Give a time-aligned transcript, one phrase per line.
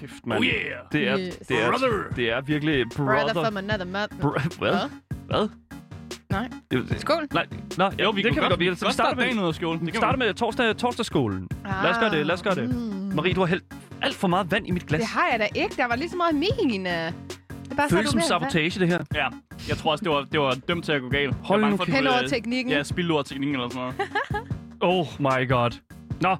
[0.00, 0.38] kæft, mand.
[0.40, 0.56] Oh yeah.
[0.92, 1.36] Det er, Yes.
[1.36, 2.14] det er, Brother.
[2.16, 3.24] det er virkelig brother.
[3.24, 4.06] Brother from another mother.
[4.20, 4.70] Br- hvad?
[4.70, 4.88] Hvad?
[5.26, 5.48] Hvad?
[6.30, 6.48] Nej.
[6.70, 7.26] Det- Skål.
[7.34, 7.46] Nej,
[7.78, 8.60] nej, Jo, vi det kan vi godt.
[8.60, 9.80] Vi, godt vi starter dagen med, ud af skolen.
[9.80, 11.48] vi Det starter med torsdag, torsdagsskolen.
[11.82, 12.68] Lad os gøre det, lad os gøre det.
[12.74, 13.12] Mm.
[13.14, 13.64] Marie, du har hældt
[14.02, 15.00] alt for meget vand i mit glas.
[15.00, 15.74] Det har jeg da ikke.
[15.76, 16.84] Der var lige så meget min.
[16.86, 16.90] Det
[17.70, 18.98] er bare Føles som sabotage, det her.
[19.14, 19.26] Ja,
[19.68, 21.34] jeg tror også, det var, det var dømt til at gå galt.
[21.44, 22.72] Hold jeg nu du, Hen over teknikken.
[22.72, 23.94] Ja, spilde over teknikken eller sådan noget.
[24.80, 25.70] Oh my god.
[26.20, 26.36] Nå,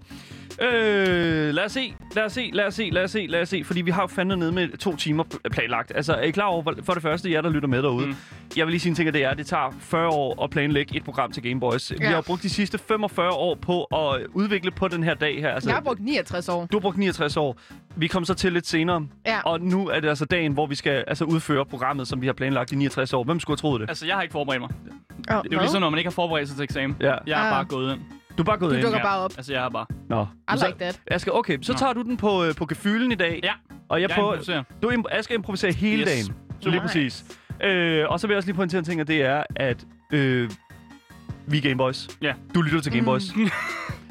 [0.60, 3.48] øh, lad os se, lad os se, lad os se, lad os se, lad os
[3.48, 5.92] se, fordi vi har jo fandme nede med to timer pl- planlagt.
[5.94, 8.14] Altså, er I klar over, for det første, jer der lytter med derude, mm.
[8.56, 10.96] Jeg vil lige sige en ting, at det er, det tager 40 år at planlægge
[10.96, 11.90] et program til Game Boys.
[11.90, 12.08] Vi Ja.
[12.14, 15.48] har brugt de sidste 45 år på at udvikle på den her dag her.
[15.50, 16.66] Altså, Jeg har brugt 69 år.
[16.72, 17.56] Du har brugt 69 år.
[17.96, 19.06] Vi kom så til lidt senere.
[19.26, 19.40] Ja.
[19.44, 22.32] Og nu er det altså dagen, hvor vi skal altså udføre programmet, som vi har
[22.32, 23.24] planlagt i 69 år.
[23.24, 23.88] Hvem skulle have troet det?
[23.88, 24.70] Altså, jeg har ikke forberedt mig.
[25.30, 26.96] Oh, Det er jo ligesom, når man ikke har forberedt sig til eksamen.
[27.00, 27.14] Ja.
[27.26, 27.50] Jeg har Ah.
[27.52, 28.00] bare gået ind.
[28.38, 28.82] Du er bare gået Du ind.
[28.84, 29.04] dukker Ja.
[29.04, 29.32] bare op.
[29.36, 29.86] Altså, jeg har bare...
[30.08, 30.22] Nå.
[30.22, 31.00] I Så- like that.
[31.10, 31.78] Asger, okay, så Nå.
[31.78, 33.40] tager du den på, øh, på gefylen i dag.
[33.42, 33.52] Ja,
[33.88, 34.62] Og jeg, jeg prøver, improviserer.
[34.82, 36.08] du im- Asger improviserer hele Yes.
[36.08, 36.24] dagen.
[36.60, 36.82] Så lige Nice.
[36.82, 37.24] præcis.
[37.64, 40.50] Øh, og så vil jeg også lige pointere en ting, og det er, at øh,
[41.46, 42.08] vi er Gameboys.
[42.22, 42.32] Ja.
[42.54, 43.36] Du lytter til Gameboys.
[43.36, 43.48] Mm.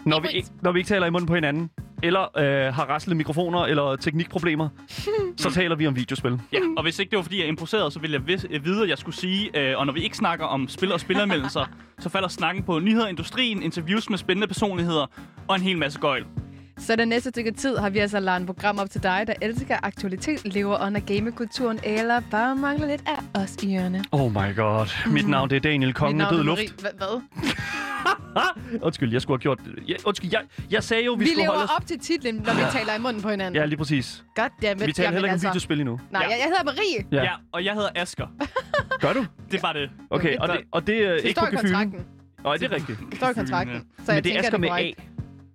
[0.05, 1.69] når, vi, ikke- når vi ikke taler i munden på hinanden,
[2.05, 4.69] eller øh, har raslet mikrofoner, eller teknikproblemer,
[5.37, 6.39] så taler vi om videospil.
[6.53, 8.83] Ja, og hvis ikke det var, fordi jeg improviserede, så ville jeg vis- øh, vide,
[8.83, 11.65] at jeg skulle sige, øh, og når vi ikke snakker om spil og spilanmeldelser,
[12.03, 15.05] så falder snakken på nyheder, industrien, interviews med spændende personligheder
[15.47, 16.25] og en hel masse gøjl.
[16.77, 19.33] Så den næste stykke tid har vi altså lavet et program op til dig, der
[19.41, 24.03] elsker aktualitet, lever under gamekulturen, eller bare mangler lidt af os i ørene.
[24.11, 25.09] Oh my god.
[25.11, 26.81] Mit navn det er Daniel, kongen af død er luft.
[26.81, 27.21] Hvad?
[28.81, 29.83] Undskyld, jeg skulle have gjort det.
[29.89, 30.41] Ja, undskyld, jeg,
[30.71, 31.69] jeg sagde jo, vi, Vi, skulle lever holde os...
[31.77, 33.55] op til titlen, når vi taler i munden på hinanden.
[33.61, 34.23] Ja, lige præcis.
[34.35, 34.87] Goddammit.
[34.87, 35.47] Vi taler heller ikke om altså.
[35.47, 35.99] videospil endnu.
[36.11, 36.29] Nej, Ja.
[36.29, 37.05] jeg, jeg hedder Marie.
[37.11, 37.23] Ja.
[37.23, 37.31] Ja.
[37.51, 38.27] og jeg hedder Asker.
[39.01, 39.25] Gør du?
[39.51, 39.89] Det var det.
[40.09, 42.05] Okay, og det, og det er Det ikke står på kontrakten.
[42.43, 42.99] Nej, det er rigtigt.
[43.09, 43.75] Det står i kontrakten.
[44.05, 44.91] Så jeg Men det tænker, er Asger med A.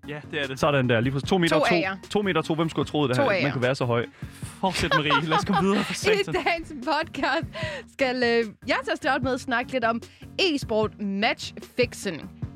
[0.08, 0.60] Ja, det er det.
[0.60, 1.28] Sådan der, lige præcis.
[1.28, 1.74] To meter To to.
[1.74, 2.08] A'er.
[2.10, 2.54] To meter to.
[2.54, 3.30] Hvem skulle have troet det To her?
[3.30, 3.42] A'er.
[3.42, 4.06] Man kunne være så høj.
[4.42, 5.28] Fortsæt, Marie.
[5.28, 7.46] Lad os komme videre for I dagens podcast
[7.92, 10.02] skal øh, jeg til at starte med at snakke lidt om
[10.38, 11.54] e-sport match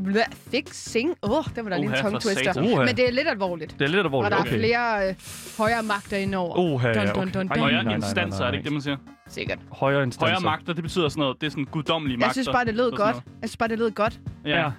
[0.04, 1.14] Blah, fixing?
[1.22, 2.52] Åh, oh, det var da lige en Uha, for tongue twister.
[2.52, 2.72] satan.
[2.72, 2.84] Uha.
[2.84, 3.72] Men det er lidt alvorligt.
[3.78, 4.30] Det er lidt Og alvorligt.
[4.30, 4.58] der er Okay.
[4.58, 5.14] flere øh,
[5.58, 6.58] højere magter indover.
[6.58, 7.58] Oha, ja, Dun, dun, dun, dun.
[7.58, 8.96] Højere nej, nej, instanser, er det ikke det, man siger?
[9.28, 9.58] Sikkert.
[9.72, 10.26] Højere instanser.
[10.26, 11.40] Højere magter, det betyder sådan noget.
[11.40, 12.26] Det er sådan guddommelige magter.
[12.28, 13.24] Jeg synes bare, det lød og sådan godt.
[13.42, 14.20] Jeg synes bare, det lød godt.
[14.44, 14.56] noget.
[14.56, 14.70] Ja.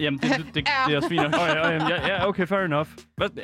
[0.00, 0.54] Jamen, det, det, det,
[0.86, 1.34] det er også fint nok.
[1.34, 2.88] Oh, ja, ja, okay, fair enough.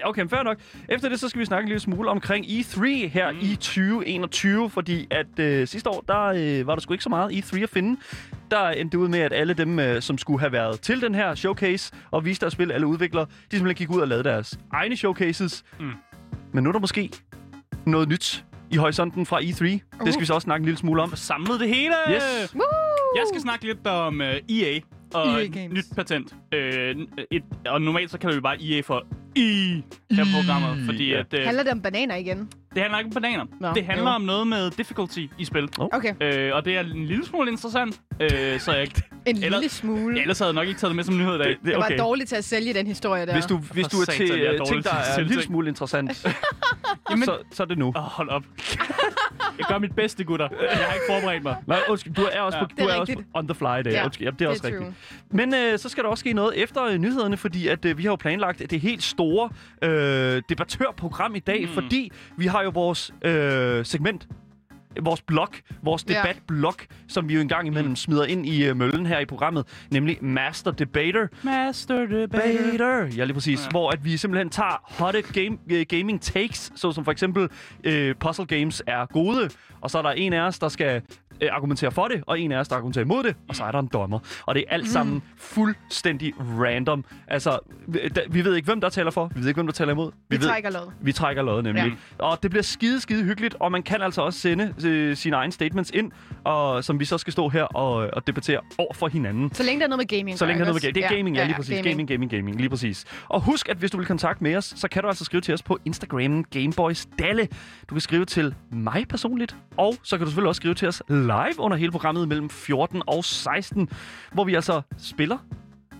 [0.04, 0.58] Okay, fair nok.
[0.88, 3.38] Efter det, så skal vi snakke en lille smule omkring E3 her mm.
[3.40, 7.32] i 2021, fordi at øh, sidste år, der øh, var der sgu ikke så meget
[7.32, 8.00] E3 at finde.
[8.50, 11.14] Der endte det ud med, at alle dem, øh, som skulle have været til den
[11.14, 14.58] her showcase og viste deres spil, alle udviklere, de simpelthen gik ud og lavede deres
[14.72, 15.64] egne showcases.
[15.80, 15.90] Mm.
[16.52, 17.10] Men nu er der måske
[17.86, 19.64] noget nyt i horisonten fra E3.
[20.04, 21.16] Det skal vi så også snakke en lille smule om.
[21.16, 21.94] Samlet det hele!
[22.10, 22.54] Yes.
[22.54, 22.62] Woo!
[23.16, 24.80] Jeg skal snakke lidt om uh, EA
[25.14, 25.72] og Games.
[25.74, 26.34] nyt patent.
[26.54, 26.58] Uh,
[27.30, 29.06] et, og normalt så kalder vi bare EA for
[29.36, 29.40] E
[30.10, 31.20] her programmet, fordi Ja.
[31.20, 32.48] at, uh, Handler det om bananer igen?
[32.74, 33.44] Det handler ikke om bananer.
[33.60, 34.14] Nå, det handler jo.
[34.14, 35.68] om noget med difficulty i spil.
[35.78, 38.88] Okay, Uh, og det er en lille smule interessant, uh, så jeg,
[39.26, 40.20] en lille Eller- smule.
[40.20, 41.48] ellers havde jeg nok ikke taget det med som nyhed i dag.
[41.48, 41.98] Det, det, Jeg var okay.
[41.98, 43.32] dårlig til at sælge den historie der.
[43.32, 45.68] Hvis du, hvis du er til satan, er øh, ting, der er en lille smule
[45.68, 46.26] interessant,
[47.10, 47.86] Jamen, så, så er det nu.
[47.96, 48.42] Åh, hold op.
[49.58, 50.48] jeg gør mit bedste, gutter.
[50.60, 51.56] Jeg har ikke forberedt mig.
[51.66, 52.64] Nej, undskyld, du er også, Ja.
[52.64, 53.92] på, Det du er er også on the fly i dag.
[53.92, 54.96] Ja, Undskyld, ja, det er også det er rigtigt.
[55.30, 58.02] Men øh, så skal der også ske noget efter øh, nyhederne, fordi at øh, vi
[58.02, 59.50] har jo planlagt det helt store
[59.82, 61.62] øh, debattørprogram i dag.
[61.62, 61.68] Mm.
[61.74, 64.28] fordi vi har jo vores øh, segment
[65.02, 65.48] vores blog,
[65.82, 66.14] vores Ja.
[66.18, 66.74] debatblog,
[67.08, 70.70] som vi jo engang imellem smider ind i øh, møllen her i programmet, nemlig Master
[70.70, 71.26] Debater.
[71.42, 73.06] Master debater.
[73.16, 73.58] Ja, lige præcis.
[73.58, 73.64] Ja.
[73.64, 73.70] Ja.
[73.70, 77.48] Hvor at vi simpelthen tager hotte game, øh, gaming takes, såsom for eksempel
[77.84, 79.50] øh, puzzle games er gode,
[79.80, 81.02] og så er der en af os, der skal
[81.42, 83.70] øh, argumentere for det, og en af os, der argumenterer imod det, og så er
[83.70, 84.18] der en dommer.
[84.46, 87.04] Og det er alt sammen fuldstændig random.
[87.28, 89.72] Altså, vi, da, vi ved ikke, hvem der taler for, vi ved ikke, hvem der
[89.72, 90.10] taler imod.
[90.28, 90.92] Vi ved, trækker lod.
[91.00, 91.96] vi trækker lod, nemlig.
[92.20, 92.24] Ja.
[92.24, 95.52] Og det bliver skide, skide hyggeligt, og man kan altså også sende øh, sine egne
[95.52, 96.12] statements ind,
[96.44, 99.54] og, som vi så skal stå her og, og debattere over for hinanden.
[99.54, 100.38] Så længe der er noget med gaming.
[100.38, 100.94] Så længe der er noget med gaming.
[100.94, 101.16] Det er også?
[101.16, 101.82] gaming, ja, lige præcis.
[101.82, 102.08] Gaming.
[102.08, 103.04] gaming, gaming, lige præcis.
[103.28, 105.54] Og husk, at hvis du vil kontakte med os, så kan du altså skrive til
[105.54, 107.48] os på Instagram Gameboys Dalle.
[107.90, 111.02] Du kan skrive til mig personligt, og så kan du selvfølgelig også skrive til os
[111.08, 113.88] live live under hele programmet mellem 14 og 16,
[114.32, 115.38] hvor vi altså spiller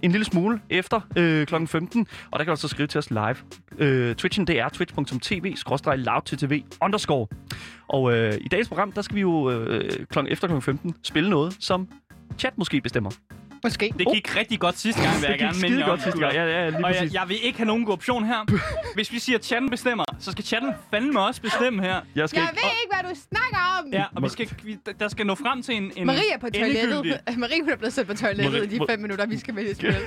[0.03, 1.67] en lille smule efter øh, kl.
[1.67, 3.37] 15, og der kan du altså skrive til os live.
[3.79, 5.97] Øh, Twitchen, det er twitch.tv, skråstrej
[6.83, 7.27] underscore.
[7.89, 10.19] Og øh, i dagens program, der skal vi jo øh, kl.
[10.29, 10.61] efter kl.
[10.61, 11.89] 15 spille noget, som
[12.39, 13.11] chat måske bestemmer.
[13.65, 13.93] Måske.
[13.99, 16.35] Det gik rigtig godt sidste gang, vil jeg gerne minde godt sidste gang.
[16.35, 18.45] Ja, ja, lige Og jeg, jeg vil ikke have nogen korruption her.
[18.95, 22.01] Hvis vi siger, at chatten bestemmer, så skal chatten fandme også bestemme her.
[22.15, 22.63] Jeg skal Jeg ikke...
[22.63, 23.93] ved ikke, hvad du snakker om!
[23.93, 26.51] Ja, og vi skal, vi, der skal nå frem til en, en Marie er på
[26.51, 27.21] toilettet.
[27.39, 29.75] Marie hun er blevet sendt på toilettet Marie- i de fem minutter, vi skal vælge
[29.75, 29.95] spil.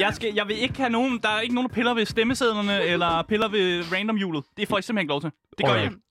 [0.00, 2.82] Jeg, skal, jeg vil ikke have nogen, der er ikke nogen, der piller ved stemmesedlerne,
[2.82, 4.44] eller piller ved randomhjulet.
[4.56, 5.30] Det får jeg simpelthen ikke lov til.
[5.58, 5.92] Det gør jeg Alright.
[5.92, 6.02] ikke.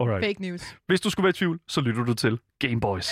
[0.00, 0.24] Alright.
[0.26, 0.62] Fake news.
[0.86, 3.08] Hvis du skulle være i tvivl, så lytter du til Game Boys.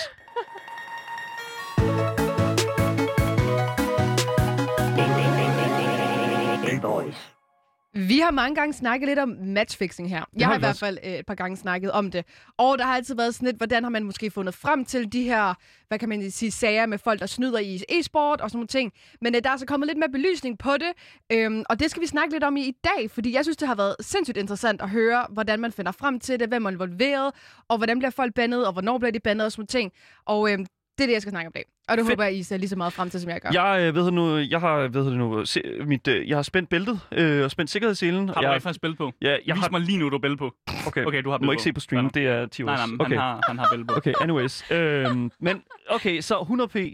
[7.97, 10.23] Vi har mange gange snakket lidt om matchfixing her.
[10.37, 12.25] Jeg har i hvert fald øh, et par gange snakket om det.
[12.57, 15.23] Og der har altid været sådan lidt, hvordan har man måske fundet frem til de
[15.23, 15.53] her,
[15.87, 18.93] hvad kan man sige, sager med folk, der snyder i e-sport og sådan nogle ting.
[19.21, 20.91] Men øh, der er så kommet lidt mere belysning på det,
[21.31, 23.67] øhm, og det skal vi snakke lidt om i, i dag, fordi jeg synes, det
[23.67, 27.33] har været sindssygt interessant at høre, hvordan man finder frem til det, hvem er involveret,
[27.67, 29.91] og hvordan bliver folk bandet, og hvornår bliver de bandet og sådan nogle ting.
[30.25, 30.65] Og øhm,
[30.97, 31.65] det er det, jeg skal snakke om i dag.
[31.89, 32.11] Og det Fedt.
[32.13, 33.49] håber jeg, I ser lige så meget frem til, som jeg gør.
[33.53, 36.69] Jeg øh, ved nu, jeg har ved det nu, se, mit, øh, jeg har spændt
[36.69, 38.29] bæltet øh, og spændt sikkerhedsselen.
[38.29, 39.11] Har du jeg, faktisk spil på?
[39.21, 40.51] ja, jeg Vis har, mig lige nu, du har bælte på.
[40.87, 41.63] okay, Okay, du har må bælte ikke på.
[41.63, 42.65] se på stream, Nej, det er 10 år.
[42.65, 43.09] Nej, nej, men okay.
[43.09, 43.93] han, har, han har bælte på.
[43.95, 44.71] Okay, anyways.
[44.71, 46.93] øhm, men okay, så 100p.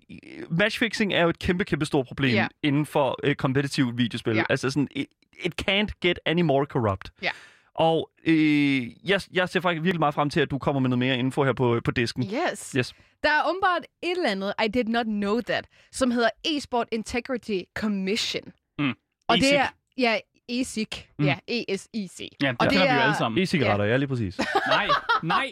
[0.49, 2.47] Matchfixing er jo et kæmpe, kæmpe stort problem Ja.
[2.63, 4.35] inden for øh, competitive videospil.
[4.35, 4.43] Ja.
[4.49, 5.05] Altså sådan, it,
[5.43, 7.11] it can't get any more corrupt.
[7.21, 7.29] Ja.
[7.75, 10.99] Og øh, jeg, jeg ser faktisk virkelig meget frem til, at du kommer med noget
[10.99, 12.23] mere info her på, på disken.
[12.23, 12.71] Yes.
[12.77, 12.93] Yes.
[13.23, 17.59] Der er åbenbart et eller andet, I did not know that, som hedder Esport Integrity
[17.75, 18.43] Commission.
[18.79, 18.93] Mm.
[19.27, 19.53] Og det ESIC.
[19.53, 20.17] er, ja,
[20.49, 20.87] ESIC.
[21.19, 21.25] Mm.
[21.25, 22.29] Ja, E-S-I-C.
[22.41, 23.43] Ja, Og det det kender vi jo er- alle sammen.
[23.43, 23.97] E-cigaretter, ja.
[23.97, 24.37] lige præcis.
[24.67, 24.87] Nej,
[25.23, 25.49] nej,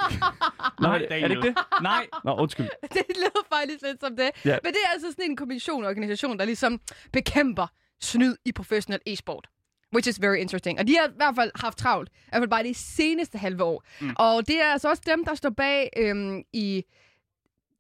[0.82, 1.30] nej, er det- er Daniel.
[1.30, 1.58] det ikke det?
[1.82, 2.70] Nej, Nå, undskyld.
[2.94, 4.30] det lyder faktisk lidt som det.
[4.46, 4.58] Ja.
[4.64, 6.82] Men det er altså sådan en kommission organisation, der ligesom
[7.14, 7.68] bekæmper
[8.02, 9.48] snyd i professionel e-sport.
[9.96, 10.80] Which is very interesting.
[10.80, 12.10] Og de har i hvert fald haft travlt.
[12.10, 13.84] I hvert fald bare de seneste halve år.
[14.02, 14.16] Mm.
[14.16, 16.84] Og det er altså også dem, der står bag øhm, i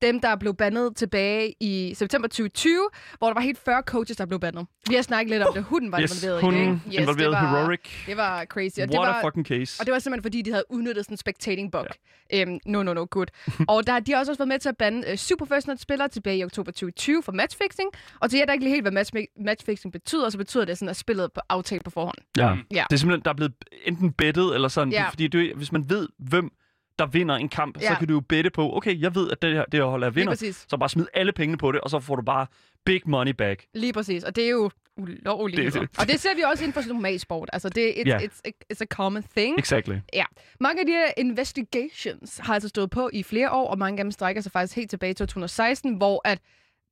[0.01, 4.25] dem, der blev bandet tilbage i september 2020, hvor der var helt 40 coaches, der
[4.25, 4.65] blev bandet.
[4.89, 5.63] Vi har snakket lidt om det.
[5.63, 6.61] Hunden var Yes, involveret hun i det.
[6.63, 6.71] ikke?
[6.87, 7.79] Yes, involveret det var, Heroic.
[8.05, 8.79] Det var crazy.
[8.79, 9.81] Og det What var, a fucking case.
[9.81, 11.85] og det var simpelthen, fordi de havde udnyttet sådan en spectating bug.
[12.33, 12.43] Ja.
[12.43, 13.25] Um, no, no, no, good.
[13.67, 16.43] og der, de har også været med til at bande uh, superprofessionelle spillere tilbage i
[16.43, 17.89] oktober 2020 for matchfixing.
[18.19, 19.11] Og til jer, der ikke lige helt, hvad match,
[19.45, 22.17] matchfixing betyder, så betyder det sådan, at spillet på aftalt på forhånd.
[22.37, 22.55] Ja.
[22.71, 22.83] Ja.
[22.89, 23.53] Det er simpelthen, der er blevet
[23.85, 24.91] enten bettet, eller sådan.
[24.93, 25.09] Ja.
[25.09, 26.51] Fordi du, hvis man ved, hvem
[26.99, 27.87] der vinder en kamp, ja.
[27.93, 30.03] Så kan du jo bette på, okay, jeg ved, at det her, det her hold
[30.03, 30.53] er vinder.
[30.69, 32.47] Så bare smid alle pengene på det, og så får du bare
[32.85, 33.65] big money back.
[33.73, 34.23] Lige præcis.
[34.23, 35.73] Og det er jo ulovligt.
[35.73, 37.49] Det- det- Og det ser vi også inden for normal sport.
[37.53, 38.17] Altså, det, it's, Ja.
[38.17, 38.39] it's,
[38.73, 39.59] it's a common thing.
[39.59, 39.95] Exactly.
[40.13, 40.23] Ja.
[40.59, 44.03] Mange af de her investigations har altså stået på i flere år, og mange af
[44.03, 46.39] dem strækker sig faktisk helt tilbage til 2016, hvor at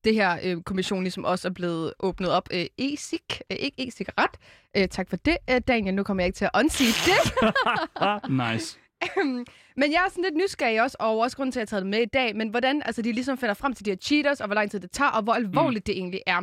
[0.03, 2.50] det her øh, kommission ligesom også er blevet åbnet op.
[2.53, 4.30] Øh, e-cig, øh, ikke e-cigaret.
[4.77, 5.94] Øh, tak for det, øh, Daniel.
[5.95, 7.33] Nu kommer jeg ikke til at unsige det.
[8.53, 8.80] nice.
[9.78, 11.82] Men jeg er sådan lidt nysgerrig også, og også grund til, at jeg har taget
[11.82, 14.42] det med i dag, men hvordan altså, de ligesom finder frem til de her cheaters,
[14.42, 15.86] og hvor lang tid det tager, og hvor alvorligt mm.
[15.86, 16.42] det egentlig er.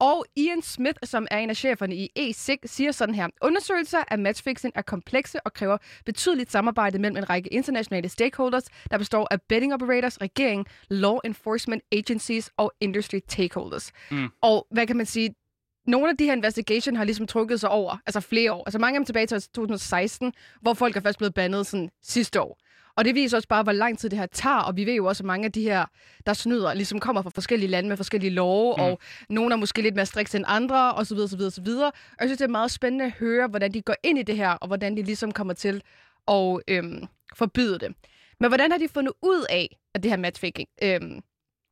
[0.00, 3.28] Og Ian Smith, som er en af cheferne i ESIG, siger sådan her.
[3.42, 8.98] Undersøgelser af matchfixing er komplekse og kræver betydeligt samarbejde mellem en række internationale stakeholders, der
[8.98, 13.92] består af betting operators, regering, law enforcement agencies og industry stakeholders.
[14.10, 14.28] Mm.
[14.40, 15.34] Og hvad kan man sige?
[15.86, 18.62] Nogle af de her investigation har ligesom trukket sig over, altså flere år.
[18.66, 22.40] Altså mange af dem tilbage til 2016, hvor folk er først blevet bandet sådan sidste
[22.40, 22.58] år.
[22.96, 25.06] Og det viser også bare, hvor lang tid det her tager, og vi ved jo
[25.06, 25.84] også, at mange af de her,
[26.26, 28.82] der snyder, ligesom kommer fra forskellige lande med forskellige love, mm.
[28.82, 31.62] og nogle er måske lidt mere striks end andre, og så videre, så videre, så
[31.62, 31.86] videre.
[31.86, 34.36] Og jeg synes, det er meget spændende at høre, hvordan de går ind i det
[34.36, 35.82] her, og hvordan de ligesom kommer til
[36.28, 37.94] at øhm, forbyde det.
[38.40, 41.20] Men hvordan har de fundet ud af, at det her matchfixing, øhm,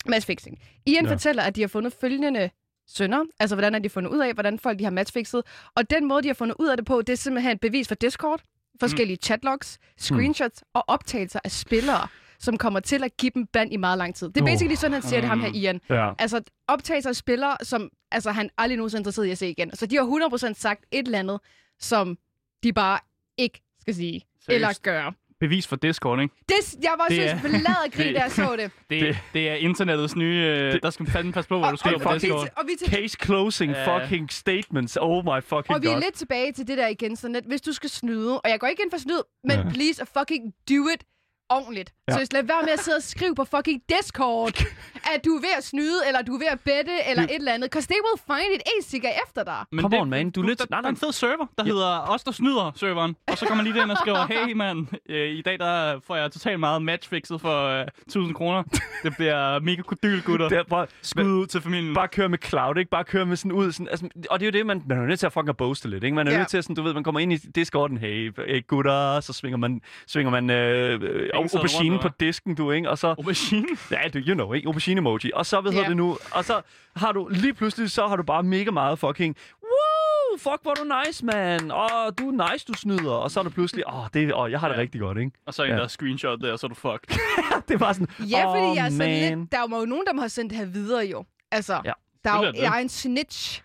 [0.07, 0.59] matchfixing?
[0.87, 1.13] Ian ja.
[1.13, 2.51] fortæller, at de har fundet følgende
[2.89, 3.25] sønder.
[3.41, 5.43] Altså, hvordan har de fundet ud af, hvordan folk de har matchfixet.
[5.75, 7.89] Og den måde, de har fundet ud af det på, det er simpelthen et bevis
[7.89, 8.41] for Discord,
[8.81, 9.23] forskellige mm.
[9.23, 13.99] chatlogs, screenshots og optagelser af spillere, som kommer til at give dem band i meget
[13.99, 14.29] lang tid.
[14.29, 14.47] Det er Uh.
[14.49, 15.81] basically sådan, han siger det, ham her Ian.
[15.91, 16.13] Ja.
[16.19, 19.77] Altså, optagelser af spillere, som altså, han aldrig nogensinde er interesseret i at se igen.
[19.77, 21.41] Så de har 100% sagt et eller andet,
[21.79, 22.19] som
[22.63, 22.99] de bare
[23.37, 24.55] ikke skal sige Seriøst.
[24.55, 25.13] eller gøre.
[25.41, 26.35] Bevis for Discord, ikke?
[26.49, 28.71] Det, jeg var Det synes, er- blad og grin, det- da jeg så det.
[28.91, 30.37] Det, Det- det, er internettets nye...
[30.75, 32.49] Øh, der skal man fandme passe på, hvad du skriver på og, vi, Discord.
[32.57, 33.99] og, vi, til, Case closing Ja.
[34.05, 34.99] fucking statements.
[35.01, 36.01] Oh my fucking og vi er god.
[36.03, 38.67] lidt tilbage til det der igen, sådan at hvis du skal snyde, og jeg går
[38.67, 39.69] ikke ind for snyd, men Ja.
[39.75, 41.05] please fucking do it
[41.49, 41.93] ordentligt.
[42.09, 42.19] Ja.
[42.19, 42.25] Ja.
[42.25, 44.65] Så lad være med at sidde og skrive på fucking Discord,
[45.15, 47.53] at du er ved at snyde, eller du er ved at bette, eller et eller
[47.53, 47.71] andet.
[47.73, 48.63] Cause they will find it
[49.05, 49.61] e efter dig.
[49.73, 50.31] Men Come on, man.
[50.31, 51.07] Du er lidt- Der, nej, der er en nej.
[51.07, 53.17] fed server, der hedder Os, der snyder serveren.
[53.29, 56.17] Og så kommer man lige ind og skriver, hey mand, øh, i dag der får
[56.17, 58.63] jeg totalt meget matchfixet for øh, 1000 kroner.
[59.03, 60.49] Det bliver mega kodyl, gutter.
[60.49, 61.95] Det er bare, Skud ud til familien.
[61.95, 62.91] bare køre med cloud, ikke?
[62.91, 63.73] Bare køre med sådan ud.
[63.73, 65.89] Sådan, altså, og det er jo det, man, man er nødt til at fucking boaste
[65.91, 66.15] lidt, ikke?
[66.15, 66.39] Man er Ja.
[66.39, 69.33] nødt til at, sådan, du ved, man kommer ind i Discorden, hey, hey gutter, så
[69.33, 71.01] svinger man, svinger man øh,
[71.39, 72.91] Er du aubergine rundt på og- disken, du, ikke?
[72.91, 73.67] Og så, Aubergine?
[73.91, 74.67] ja, du, you know, ikke?
[74.67, 75.31] Aubergine emoji.
[75.35, 75.89] Og så, hvad hedder Ja.
[75.89, 76.19] det nu?
[76.33, 76.61] Og så
[76.97, 80.75] har du, lige pludselig, så har du bare mega meget fucking, woo, fuck, hvor er
[80.75, 81.73] du nice, man.
[81.73, 83.11] Åh, du er nice, du snyder.
[83.13, 84.81] Og så er du pludselig, åh, det, åh jeg har det Ja.
[84.81, 85.31] rigtig godt, ikke?
[85.47, 85.77] Og så en, Ja.
[85.77, 87.19] der er screenshot der, så er du fucked.
[87.69, 88.99] det var sådan, Ja, fordi åh, jeg er sådan
[89.31, 89.39] man.
[89.39, 89.53] lidt...
[89.53, 91.25] Der er jo nogen, der har sendt det her videre, jo.
[91.51, 91.93] Altså, Ja,
[92.25, 93.63] der er jo er jeg er en snitch,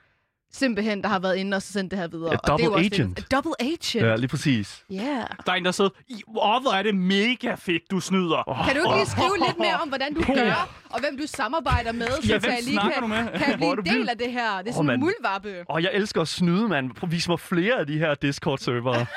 [0.54, 2.32] simpelthen, der har været inde og så sendt det her videre.
[2.32, 3.18] Ja, og det er double agent.
[3.18, 3.96] Det, double agent.
[3.96, 4.84] Ja, lige præcis.
[4.92, 5.04] Yeah.
[5.46, 8.44] Der er en, der sidder, "I- åh, hvor er det mega fedt, du snyder.
[8.50, 8.66] Oh.
[8.66, 11.92] Kan du ikke lige skrive lidt mere om, hvordan du gør, og hvem du samarbejder
[11.92, 13.40] med, så Ja, hvem jeg lige kan, du med?
[13.40, 14.58] kan blive en del af det her.
[14.62, 15.02] Det er sådan en mand.
[15.02, 15.64] muldvarpe.
[15.70, 16.92] Og jeg elsker at snyde, mand.
[17.08, 19.06] Vis mig flere af de her Discord-servere.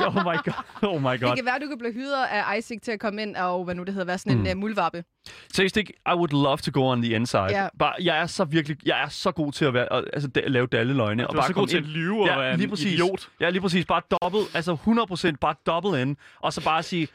[0.08, 0.52] oh my god.
[0.82, 1.36] Oh my Det god.
[1.36, 3.82] kan være, du kan blive hyret af Isaac til at komme ind og, hvad nu
[3.84, 4.50] det hedder, være sådan en Mm.
[4.50, 5.04] uh, muldvarpe.
[5.54, 7.42] Seriøst ikke, I would love to go on the inside.
[7.42, 7.68] Ja.
[7.78, 10.66] Bare, jeg er så virkelig, jeg er så god til at være, altså, da, lave
[10.66, 11.22] dalleløgne.
[11.22, 11.92] Du og er bare så god komme til at ind.
[11.92, 12.92] lyve og Ja, være lige en præcis.
[12.92, 13.28] idiot.
[13.40, 13.84] Ja, lige præcis.
[13.86, 14.74] Bare dobbelt, altså
[15.32, 17.08] 100% bare double in, og så bare sige,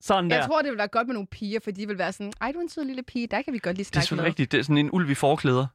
[0.00, 0.36] sådan der.
[0.36, 2.52] Jeg tror, det vil være godt med nogle piger, for de vil være sådan, ej,
[2.52, 4.28] du er en sød lille pige, der kan vi godt lige det er snakke selvfølgelig
[4.28, 4.52] rigtigt.
[4.52, 5.66] Det er sådan en ulv i forklæder.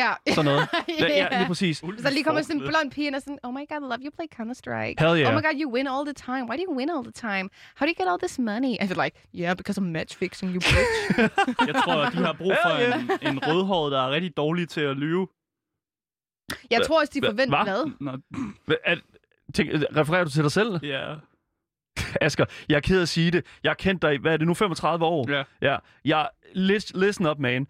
[0.00, 0.10] Ja.
[0.28, 0.68] Sådan noget.
[1.00, 1.80] ja, ja, lige præcis.
[1.80, 4.00] Der lige kommer sådan en blond pige, og er sådan, oh my god, I love
[4.06, 4.96] you play Counter-Strike.
[5.04, 5.28] Hell yeah.
[5.28, 6.42] Oh my god, you win all the time.
[6.48, 7.46] Why do you win all the time?
[7.78, 8.72] How do you get all this money?
[8.82, 10.92] I feel like, yeah, because of matchfixing, you bitch.
[11.68, 12.98] Jeg tror, at de har brug for ja.
[13.00, 15.28] en, en rødhåret, der er rigtig dårlig til at lyve.
[16.70, 17.72] Jeg tror også, de forventer, hva?
[18.10, 18.18] hvad?
[18.66, 18.96] Hvad- Er,
[19.54, 20.80] tænk, refererer du til dig selv?
[20.82, 21.14] ja.
[22.20, 23.46] Asger, jeg er ked af at sige det.
[23.62, 25.30] Jeg har kendt dig, i- hvad er det nu, 35 år?
[25.30, 25.42] Ja.
[25.62, 25.76] Ja.
[26.04, 27.66] Jeg, lis- listen up, man.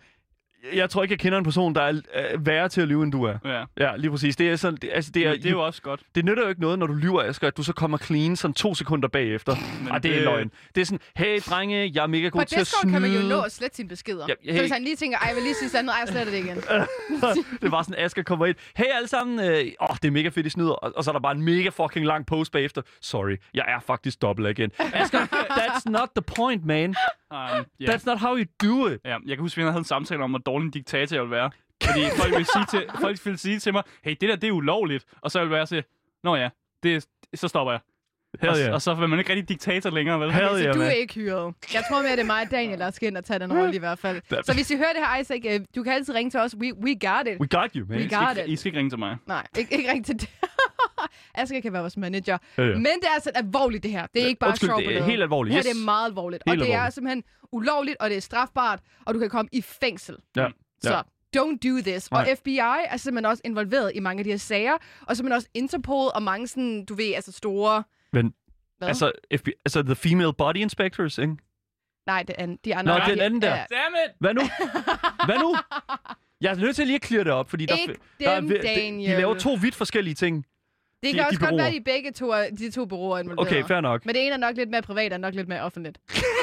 [0.74, 1.88] Jeg tror ikke, jeg kender en person, der er
[2.32, 3.38] øh, værre til at lyve, end du er.
[3.44, 3.64] ja.
[3.78, 4.36] Ja, lige præcis.
[4.36, 6.00] Det er sådan, det, altså, det er, Men det er jo også godt.
[6.14, 8.54] det nytter jo ikke noget, når du lyver, Asger, at du så kommer clean sådan
[8.54, 9.56] to sekunder bagefter.
[9.82, 10.50] Men Og det er det- løgn.
[10.74, 12.92] Det er sådan, hey drenge, jeg er mega god På til at snyde.
[12.92, 14.26] kan man jo nå at slette sine beskeder.
[14.28, 14.60] Ja, Så hey.
[14.60, 16.38] hvis han lige tænker, ej, jeg vil lige sige sådan noget, ej, jeg sletter det
[16.44, 16.56] igen.
[17.62, 18.56] det var sådan, Asger kommer ind.
[18.76, 20.70] Hey alle sammen, øh, åh, det er mega fedt, I snyder.
[20.72, 22.82] Og, og så er der bare en mega fucking lang post bagefter.
[23.00, 24.70] Sorry, jeg er faktisk dobbelt igen.
[24.78, 25.18] Asger,
[25.50, 26.94] that's not the point, man.
[27.30, 27.36] Um,
[27.80, 27.86] ja.
[27.86, 28.98] That's not how you do it.
[29.04, 31.22] Ja, jeg kan huske, at vi havde en samtale om, hvor dårlig en diktator jeg
[31.22, 31.50] ville være.
[31.84, 34.52] Fordi folk ville sige til, folk ville sige til mig, hey, det der, det er
[34.52, 35.04] ulovligt.
[35.22, 35.84] Og så ville jeg være sige,
[36.24, 36.48] nå ja,
[36.82, 37.80] det, så stopper jeg.
[38.40, 38.72] Hell og, yeah.
[38.72, 40.32] og så vil man ikke rigtig diktator længere, vel?
[40.32, 40.96] Hell Så yeah, du er man.
[40.96, 41.54] ikke hyret.
[41.74, 43.74] Jeg tror mere, det er mig og Daniel, der skal ind og tage den rolle
[43.74, 44.22] i hvert fald.
[44.46, 46.56] Så hvis I hører det her, Isaac, øh, du kan altid ringe til os.
[46.56, 47.40] We, we got it.
[47.40, 47.98] We got you, man.
[47.98, 48.52] We I got skal, it.
[48.52, 49.16] I skal ikke ringe til mig.
[49.26, 50.30] Nej, ikke, ikke ringe til det.
[51.34, 52.38] Asger kan være vores manager.
[52.58, 52.68] Ja, ja.
[52.74, 54.06] Men det er altså alvorligt, det her.
[54.14, 55.04] Det er ikke bare Undskyld, sjov det er noget.
[55.04, 55.56] helt alvorligt.
[55.56, 55.64] Yes.
[55.64, 56.42] det er meget alvorligt.
[56.46, 56.94] Helt og det er alvorligt.
[56.94, 60.16] simpelthen ulovligt, og det er strafbart, og du kan komme i fængsel.
[60.36, 60.48] Ja.
[60.82, 61.02] Så
[61.36, 62.10] don't do this.
[62.10, 62.20] Nej.
[62.30, 65.48] Og FBI er simpelthen også involveret i mange af de her sager, og simpelthen også
[65.54, 67.82] Interpol og mange sådan, du ved, altså store...
[68.12, 68.34] Men,
[68.78, 68.88] Hvad?
[68.88, 71.36] altså, FBI, altså, the female body inspectors, ikke?
[72.06, 72.92] Nej, det er, de andre...
[72.92, 73.48] Nå, det er den anden der.
[73.48, 73.64] Ja.
[73.70, 74.12] Damn it!
[74.20, 74.40] Hvad nu?
[75.26, 75.56] Hvad nu?
[76.40, 78.48] Jeg er nødt til lige at clear det op, fordi der, Ikke der er, dem,
[78.48, 79.16] de, de Daniel.
[79.16, 80.44] laver to vidt forskellige ting.
[81.04, 81.56] Det de- kan også de godt bureauer.
[81.62, 83.48] være, at de begge to er, de to bureauer er involveret.
[83.48, 84.06] Okay, fair nok.
[84.06, 85.98] Men det ene er nok lidt mere privat, og nok lidt mere offentligt.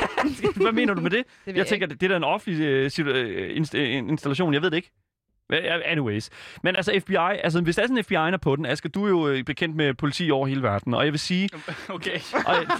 [0.62, 1.18] Hvad mener du med det?
[1.46, 4.53] ved Jeg jeg tænker, det er da en offentlig øh, øh, inst- øh, installation.
[4.53, 4.91] Jeg ved det ikke.
[5.86, 6.30] Anyways.
[6.63, 9.06] Men altså FBI, altså hvis der er sådan en FBI er på den, Asger, du
[9.06, 11.50] er jo bekendt med politi over hele verden, og jeg vil sige,
[11.89, 12.20] Okay.
[12.46, 12.65] og jeg,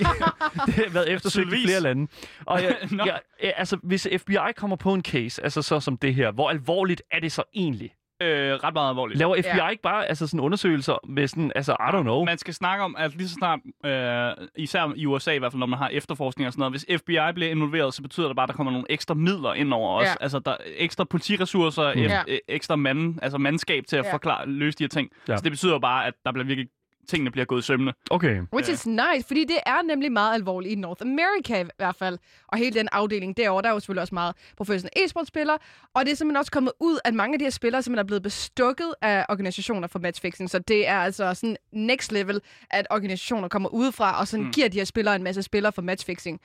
[0.66, 2.08] det har været eftersøgt i flere lande.
[2.46, 3.20] Og jeg, jeg,
[3.58, 7.20] altså hvis FBI kommer på en case, altså så som det her, hvor alvorligt er
[7.20, 7.94] det så egentlig?
[8.22, 9.20] Øh, ret meget alvorligt.
[9.20, 9.70] Laver FBI Ja.
[9.70, 12.26] ikke bare altså sådan undersøgelser med sådan, altså I don't know.
[12.26, 15.60] Man skal snakke om, at lige så snart, øh, især i USA i hvert fald,
[15.60, 18.44] når man har efterforskning og sådan noget, hvis FBI bliver involveret, så betyder det bare,
[18.44, 20.06] at der kommer nogle ekstra midler ind over os.
[20.08, 20.14] Ja.
[20.22, 22.02] Altså der er ekstra politiressourcer, mm.
[22.02, 22.22] Ja.
[22.48, 24.14] ekstra mand, altså mandskab til at Ja.
[24.14, 25.10] forklare, løse de her ting.
[25.28, 25.38] Ja.
[25.38, 26.70] Så det betyder bare, at der bliver virkelig
[27.08, 27.94] tingene bliver gået i sømne.
[28.12, 28.42] Okay.
[28.54, 32.18] Which is nice, fordi det er nemlig meget alvorligt i North America i hvert fald.
[32.48, 35.58] Og hele den afdeling derovre, der er jo selvfølgelig også meget professionelle e-sportspillere.
[35.94, 38.08] Og det er simpelthen også kommet ud, at mange af de her spillere simpelthen er
[38.08, 40.50] blevet bestukket af organisationer for matchfixing.
[40.50, 44.52] Så det er altså sådan next level, at organisationer kommer udefra og sådan mm.
[44.52, 46.40] giver de her spillere en masse spillere for matchfixing.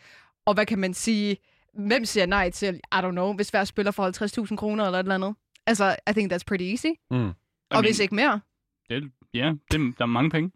[0.47, 1.37] Og hvad kan man sige?
[1.75, 5.05] Hvem siger nej til, I don't know, hvis hver spiller får 50.000 kroner eller et
[5.05, 5.35] eller andet?
[5.67, 6.87] Altså, I think that's pretty easy.
[7.11, 7.31] Mm.
[7.71, 8.41] Og hvis ikke mere.
[8.91, 10.51] Det, ja, det, der er mange penge.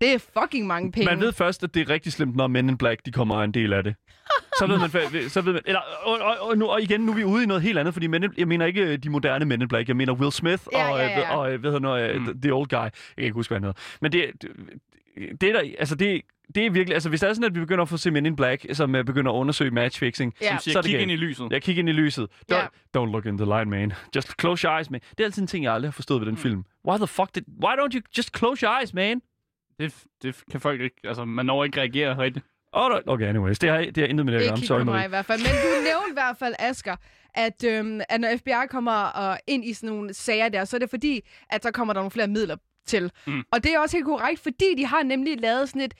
[0.00, 1.06] Det er fucking mange penge.
[1.06, 3.40] Man ved først, at det er rigtig slemt, når Men in Black de kommer og
[3.40, 3.94] er en del af det.
[4.58, 4.90] Så ved man,
[5.30, 7.46] så ved man eller, og, og, og, nu, og igen, nu er vi ude i
[7.46, 9.88] noget helt andet, fordi Men in, jeg mener ikke øh, de moderne Men in Black,
[9.88, 11.36] jeg mener Will Smith Ja, og, ja, øh, ja, ja.
[11.36, 12.26] og, øh, hvad hedder noget, Mm.
[12.26, 12.40] mm.
[12.40, 12.76] The Old Guy.
[12.76, 13.80] Jeg kan ikke huske, hvad han hedder.
[14.00, 14.24] Men det,
[15.40, 16.22] det, er der, altså det,
[16.54, 18.26] det er virkelig, altså hvis det er sådan, at vi begynder at få se Men
[18.26, 20.58] in Black, som øh, begynder at undersøge matchfixing, Ja.
[20.58, 21.46] Som så er det kig ind i lyset.
[21.50, 22.28] jeg kigger ind i lyset.
[22.52, 22.66] Don't, Ja.
[22.98, 23.92] don't look in the light, man.
[24.16, 25.00] Just close your eyes, man.
[25.10, 26.40] Det er altid en ting, jeg aldrig har forstået ved den Mm.
[26.40, 26.64] film.
[26.88, 29.20] Why the fuck did, why don't you just close your eyes, man?
[29.80, 32.46] Det, det kan folk ikke, altså man når ikke reagere rigtigt.
[32.72, 33.58] Okay, anyways.
[33.58, 34.56] Det har, det har intet med det at Ikke gøre.
[34.56, 35.38] kigge Sorry, mig i hvert fald.
[35.40, 36.96] Men du nævnte i hvert fald, Asger,
[37.34, 40.78] at, øhm, at når FBI kommer uh, ind i sådan nogle sager der, så er
[40.78, 41.20] det fordi,
[41.50, 42.56] at der kommer der nogle flere midler
[42.86, 43.12] til.
[43.26, 43.42] Mm.
[43.52, 45.94] Og det er også helt korrekt, fordi de har nemlig lavet sådan et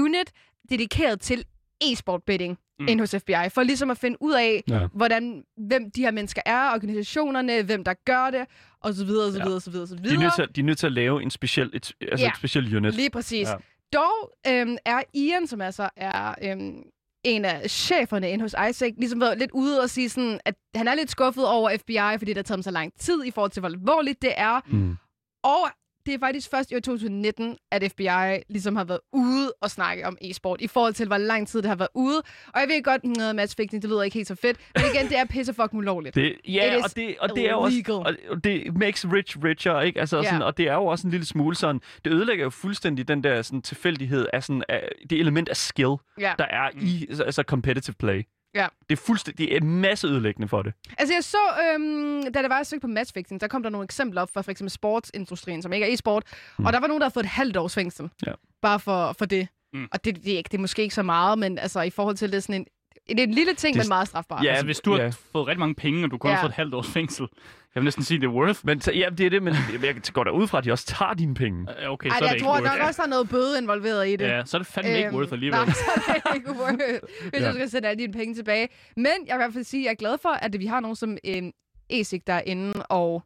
[0.00, 0.32] unit
[0.70, 1.44] dedikeret til
[1.80, 2.58] e-sport betting.
[2.78, 2.88] mm.
[2.88, 4.86] ind hos FBI, for ligesom at finde ud af, Ja.
[4.94, 8.46] hvordan, hvem de her mennesker er, organisationerne, hvem der gør det,
[8.80, 9.44] og så videre, og så Ja.
[9.44, 10.20] videre, og så videre, og så De er, videre.
[10.22, 12.30] nødt til, de er nødt til at lave en speciel, et, altså Ja.
[12.30, 12.94] et speciel unit.
[12.94, 13.48] Lige præcis.
[13.48, 13.52] Ja.
[13.52, 13.98] Ja.
[13.98, 16.82] Dog øhm, er Ian, som altså er øhm,
[17.24, 20.88] en af cheferne inde hos Isaac, ligesom været lidt ude og sige sådan, at han
[20.88, 23.50] er lidt skuffet over FBI, fordi det har taget dem så lang tid i forhold
[23.50, 24.60] til, hvor alvorligt det er.
[24.66, 24.96] Mm.
[25.42, 25.68] Og
[26.06, 30.06] det er faktisk først i år 2019, at FBI ligesom har været ude og snakke
[30.06, 32.22] om e-sport, i forhold til, hvor lang tid det har været ude.
[32.54, 34.56] Og jeg ved godt, noget matchfixing, det lyder ikke helt så fedt.
[34.76, 36.14] Men igen, det er pisse fucking ulovligt.
[36.14, 40.00] Det, ja, og det, og det er jo også, og det makes rich richer, ikke?
[40.00, 40.24] Altså, Ja.
[40.24, 43.24] sådan, og det er jo også en lille smule sådan, det ødelægger jo fuldstændig den
[43.24, 46.32] der sådan, tilfældighed af sådan, af, det element af skill, Ja.
[46.38, 48.22] der er i altså competitive play.
[48.54, 48.66] Ja.
[48.90, 50.72] Det er fuldstændig, det er masse ødelæggende for det.
[50.98, 51.36] Altså jeg så,
[51.74, 54.42] øhm, da der var et stykke på matchfixing, der kom der nogle eksempler op for
[54.42, 56.24] for eksempel sportsindustrien, som ikke er e-sport,
[56.58, 56.64] mm.
[56.66, 58.10] og der var nogen, der havde fået et halvt års fængsel.
[58.26, 58.32] Ja.
[58.62, 59.48] Bare for, for det.
[59.72, 59.88] Mm.
[59.92, 62.16] Og det, det, er ikke, det er måske ikke så meget, men altså i forhold
[62.16, 62.66] til det er sådan en,
[63.08, 64.44] det er en lille ting, Det- men meget strafbart.
[64.44, 65.02] Ja, Altså, hvis du ja.
[65.02, 66.34] har fået rigtig mange penge, og du kun Ja.
[66.34, 67.26] har fået et halvt års fængsel,
[67.74, 68.60] jeg vil næsten sige, det er worth.
[68.64, 71.14] Men så, ja, det er det, men jeg går derud fra, at de også tager
[71.14, 71.82] dine penge.
[71.82, 72.64] Øh, Okay, Ej, så er det jeg ikke tror worth.
[72.78, 74.24] nok også, der er noget bøde involveret i det.
[74.24, 75.58] Ja, så er det fandme ikke worth alligevel.
[75.60, 76.76] Nej, så er det ikke worth,
[77.30, 77.48] hvis Ja.
[77.48, 78.68] du skal sende alle dine penge tilbage.
[78.96, 80.80] Men jeg vil i hvert fald sige, at jeg er glad for, at vi har
[80.80, 81.52] nogen som en
[81.90, 83.22] ESIC, der er inde og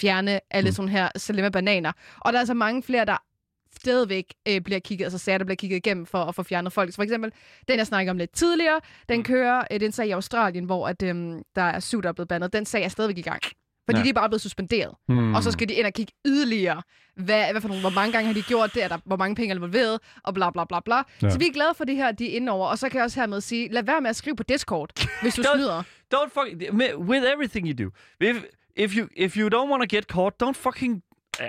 [0.00, 0.74] fjerne alle Mm.
[0.74, 1.92] sådan her salemme bananer.
[2.20, 3.16] Og der er altså mange flere, der
[3.80, 6.90] stadigvæk øh, bliver kigget, altså sager, der bliver kigget igennem for at få fjernet folk.
[6.90, 7.32] Så for eksempel,
[7.68, 9.24] den jeg snakkede om lidt tidligere, den Mm.
[9.24, 11.14] kører, øh, den sag i Australien, hvor at, øh,
[11.56, 12.52] der er syv, der er blevet bandet.
[12.52, 13.42] Den sag er stadigvæk i gang.
[13.86, 13.98] Fordi Ja.
[13.98, 14.04] ja.
[14.04, 14.94] de er bare blevet suspenderet.
[15.08, 15.34] Hmm.
[15.34, 16.82] Og så skal de ind og kigge yderligere.
[17.16, 18.84] Hvad, hvad for nogle, hvor mange gange har de gjort det?
[18.84, 19.98] Er der, hvor mange penge er involveret?
[20.24, 20.96] Og bla bla bla bla.
[20.96, 21.02] Ja.
[21.22, 21.30] Ja.
[21.30, 22.66] Så vi er glade for det her, de er inde over.
[22.68, 24.90] Og så kan jeg også hermed sige, lad være med at skrive på Discord,
[25.22, 25.82] hvis du Don't- snyder.
[26.14, 27.90] Don't fucking with everything you do.
[28.20, 28.36] If
[28.76, 31.02] if you if you don't want to get caught, don't fucking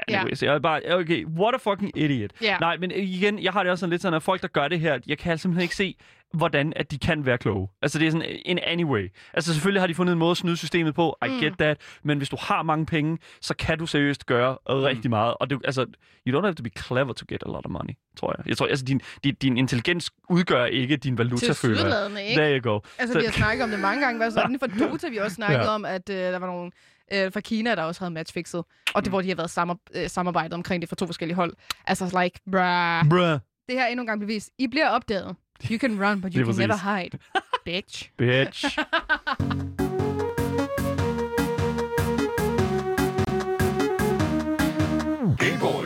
[0.08, 2.32] Anyways, jeg er bare, okay, what a fucking idiot.
[2.42, 2.58] Ja.
[2.60, 4.80] Nej, men igen, jeg har det også sådan lidt sådan, at folk, der gør det
[4.80, 5.96] her, jeg kan simpelthen ikke se,
[6.36, 7.68] hvordan at de kan være kloge.
[7.82, 9.12] Altså, det er sådan in any way.
[9.34, 11.40] Altså, selvfølgelig har de fundet en måde at snyde systemet på, I Mm.
[11.40, 15.34] get that, men hvis du har mange penge, så kan du seriøst gøre rigtig meget.
[15.40, 15.86] Og det, altså,
[16.28, 18.48] you don't have to be clever to get a lot of money, tror jeg.
[18.48, 22.12] Jeg tror, altså, din, din, din intelligens udgør ikke din valuta, føler jeg.
[22.36, 22.80] There you go.
[23.00, 24.18] Altså, Så- vi har snakket om det mange gange.
[24.18, 24.42] Hvad så?
[24.50, 25.68] Inden for Dota, vi også snakket Ja.
[25.68, 26.72] om, at øh, der var nogle
[27.14, 28.64] øh, fra Kina, der også havde matchfixet.
[28.94, 31.54] Og det, hvor de har været samar- øh, samarbejdet omkring det fra to forskellige hold.
[31.88, 33.10] Altså, like, bruh.
[33.10, 33.40] Bruh.
[33.70, 34.50] Det her er endnu en gang bevis.
[34.60, 35.36] I bliver opdaget.
[35.64, 36.60] You can run, but you can præcis.
[36.60, 37.18] never hide.
[37.66, 38.10] Bitch.
[38.18, 38.78] Bitch.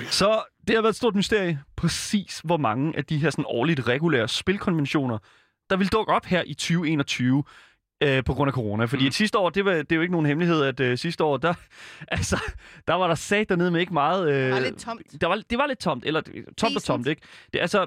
[0.10, 3.88] Så det har været et stort mysterie, præcis hvor mange af de her sådan årligt
[3.88, 5.18] regulære spilkonventioner,
[5.70, 7.44] der vil dukke op her i 2021
[8.04, 8.86] øh, på grund af corona.
[8.86, 9.12] Fordi Mm.
[9.12, 11.54] sidste år, det, var, det er jo ikke nogen hemmelighed, at øh, sidste år, der,
[12.08, 12.42] altså,
[12.88, 14.30] der var der sat dernede med ikke meget...
[14.30, 15.02] Øh, Det var lidt tomt.
[15.22, 16.84] Der var, det var lidt tomt, eller tomt og Decent.
[16.86, 17.22] tomt, ikke?
[17.54, 17.86] Det, altså,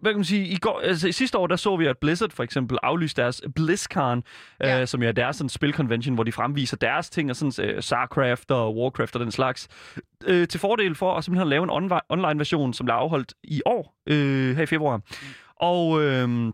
[0.00, 2.42] hvad kan man sige, i går, altså, sidste år, der så vi, at Blizzard for
[2.42, 4.22] eksempel aflyste deres BlizzCon,
[4.60, 4.80] ja.
[4.80, 7.82] Øh, som jo er deres sådan, spilconvention, hvor de fremviser deres ting, og sådan øh,
[7.82, 9.68] StarCraft og Warcraft og den slags,
[10.26, 13.94] øh, til fordel for at simpelthen lave en onli- online-version, som blev afholdt i år,
[14.06, 14.96] øh, her i februar.
[14.96, 15.02] Mm.
[15.56, 16.02] Og...
[16.02, 16.52] Øh,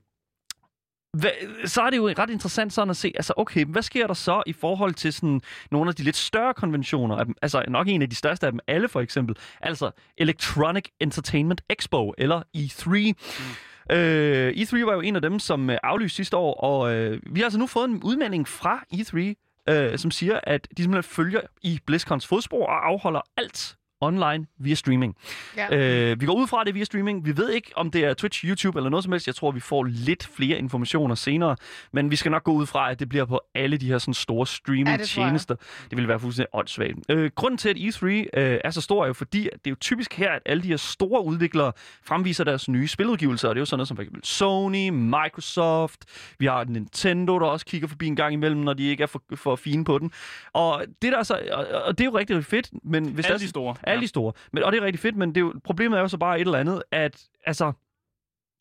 [1.12, 1.30] hvad,
[1.66, 4.42] så er det jo ret interessant sådan at se, altså okay, hvad sker der så
[4.46, 8.16] i forhold til sådan nogle af de lidt større konventioner, altså nok en af de
[8.16, 12.88] største af dem alle for eksempel, altså Electronic Entertainment Expo, eller E3.
[12.88, 13.96] Mm.
[13.96, 17.40] Øh, E3 var jo en af dem, som øh, aflyste sidste år, og øh, vi
[17.40, 19.18] har altså nu fået en udmelding fra E3,
[19.72, 24.74] øh, som siger, at de simpelthen følger i BlizzCons fodspor og afholder alt online via
[24.74, 25.16] streaming.
[25.56, 25.76] Ja.
[25.76, 27.26] Øh, vi går ud fra det via streaming.
[27.26, 29.26] Vi ved ikke, om det er Twitch, YouTube eller noget som helst.
[29.26, 31.56] Jeg tror, vi får lidt flere informationer senere.
[31.92, 34.14] Men vi skal nok gå ud fra, at det bliver på alle de her sådan,
[34.14, 35.54] store streaming-tjenester.
[35.54, 36.94] Det, det vil være fuldstændig åndssvagt.
[37.08, 39.70] Øh, grunden til, at E3 øh, er så stor, er jo fordi, at det er
[39.70, 41.72] jo typisk her, at alle de her store udviklere
[42.04, 43.48] fremviser deres nye spiludgivelser.
[43.48, 46.04] Og det er jo sådan noget som for eksempel Sony, Microsoft.
[46.38, 49.22] Vi har Nintendo, der også kigger forbi en gang imellem, når de ikke er for,
[49.34, 50.12] for fine på den.
[50.52, 52.70] Og det, der er så, og, og det er jo rigtig, rigtig fedt.
[52.84, 54.32] Men hvis Alle der, de store alle de store.
[54.52, 56.36] Men, og det er rigtig fedt, men det er jo, problemet er jo så bare
[56.36, 57.72] et eller andet, at altså,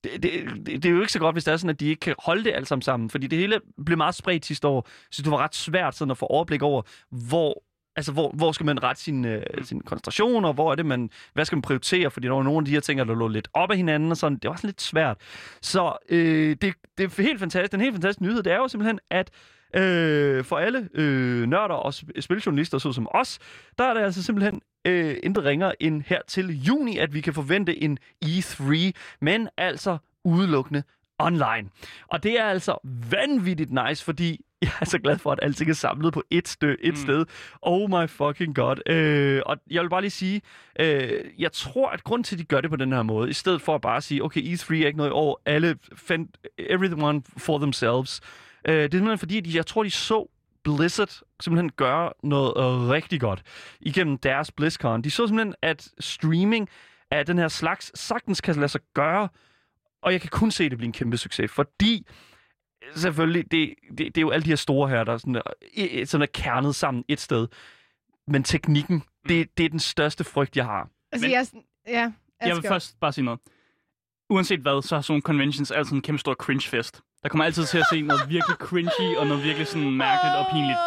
[0.04, 0.32] det, det,
[0.66, 2.16] det, det er jo ikke så godt, hvis det er sådan, at de ikke kan
[2.20, 3.10] holde det alt sammen sammen.
[3.10, 6.18] Fordi det hele blev meget spredt sidste år, så det var ret svært sådan at
[6.18, 7.64] få overblik over, hvor
[7.96, 11.10] Altså, hvor, hvor skal man rette sin, øh, sin koncentration, og hvor er det, man,
[11.34, 12.12] hvad skal man prioritere?
[12.12, 14.18] Fordi der var nogle af de her ting, der lå lidt op af hinanden, og
[14.18, 14.38] sådan.
[14.38, 15.18] Det var sådan lidt svært.
[15.62, 17.72] Så øh, det, det er helt fantastisk.
[17.72, 19.30] Den helt fantastiske nyhed, det er jo simpelthen, at
[19.74, 23.40] øh, for alle øh, nørder og sp- spiljournalister, så som os,
[23.78, 27.34] der er det altså simpelthen øh, intet ringer end her til juni, at vi kan
[27.34, 30.84] forvente en E3, men altså udelukkende
[31.20, 31.70] online.
[32.08, 32.78] Og det er altså
[33.12, 36.76] vanvittigt nice, fordi jeg er så glad for, at alting er samlet på et, stø,
[36.82, 36.96] et Mm.
[36.96, 37.26] sted.
[37.62, 38.90] Oh my fucking god.
[38.90, 40.42] Øh, og jeg vil bare lige sige,
[40.80, 43.34] øh, jeg tror, at grund til, at de gør det på den her måde, i
[43.34, 46.28] stedet for at bare sige, okay, E3 er ikke noget i år, alle fend,
[46.60, 48.22] everyone for themselves.
[48.68, 50.28] Øh, det er simpelthen fordi, at de, jeg tror, de så
[50.64, 51.10] Blizzard
[51.42, 53.44] simpelthen gøre noget øh, rigtig godt
[53.80, 55.02] igennem deres BlizzCon.
[55.02, 56.70] De så simpelthen, at streaming
[57.12, 59.30] af den her slags sagtens kan lade sig gøre,
[60.02, 62.08] og jeg kan kun se, at det bliver en kæmpe succes, fordi
[62.96, 65.42] selvfølgelig, det, det, det er jo alle de her store her, der er sådan, er,
[65.74, 67.48] i- sådan er kernet sammen et sted.
[68.28, 70.90] Men teknikken, det, det er den største frygt, jeg har.
[71.12, 71.46] Altså, Men- jeg,
[71.88, 72.70] ja, Jeg vil Asger.
[72.70, 73.40] først bare sige noget.
[74.30, 77.02] Uanset hvad, så er sådan nogle conventions altid en kæmpe stor cringe-fest.
[77.24, 80.46] Der kommer altid til at se noget virkelig cringy og noget virkelig sådan mærkeligt og
[80.52, 80.78] pinligt.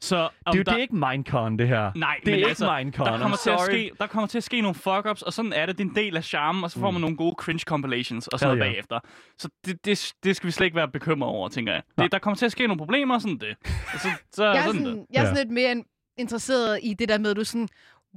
[0.00, 0.72] Så om Det er der...
[0.72, 1.92] det er ikke Minecon, det her.
[1.96, 4.26] Nej, det er men ikke altså, Minecon, der kommer, I'm til at ske, der kommer
[4.26, 5.78] til at ske nogle fuck-ups, og sådan er det.
[5.78, 8.38] Det er en del af charmen, og så får man nogle gode cringe compilations og
[8.38, 8.72] sådan noget yeah.
[8.74, 9.00] bagefter.
[9.38, 11.82] Så det, det, det skal vi slet ikke være bekymret over, tænker jeg.
[11.98, 13.56] Det, der kommer til at ske nogle problemer, og sådan det.
[13.94, 14.86] Og så, så Jeg er sådan det.
[14.86, 15.42] sådan, jeg er sådan Ja.
[15.42, 15.84] lidt mere in-
[16.18, 17.68] interesseret i det der med, at du sådan,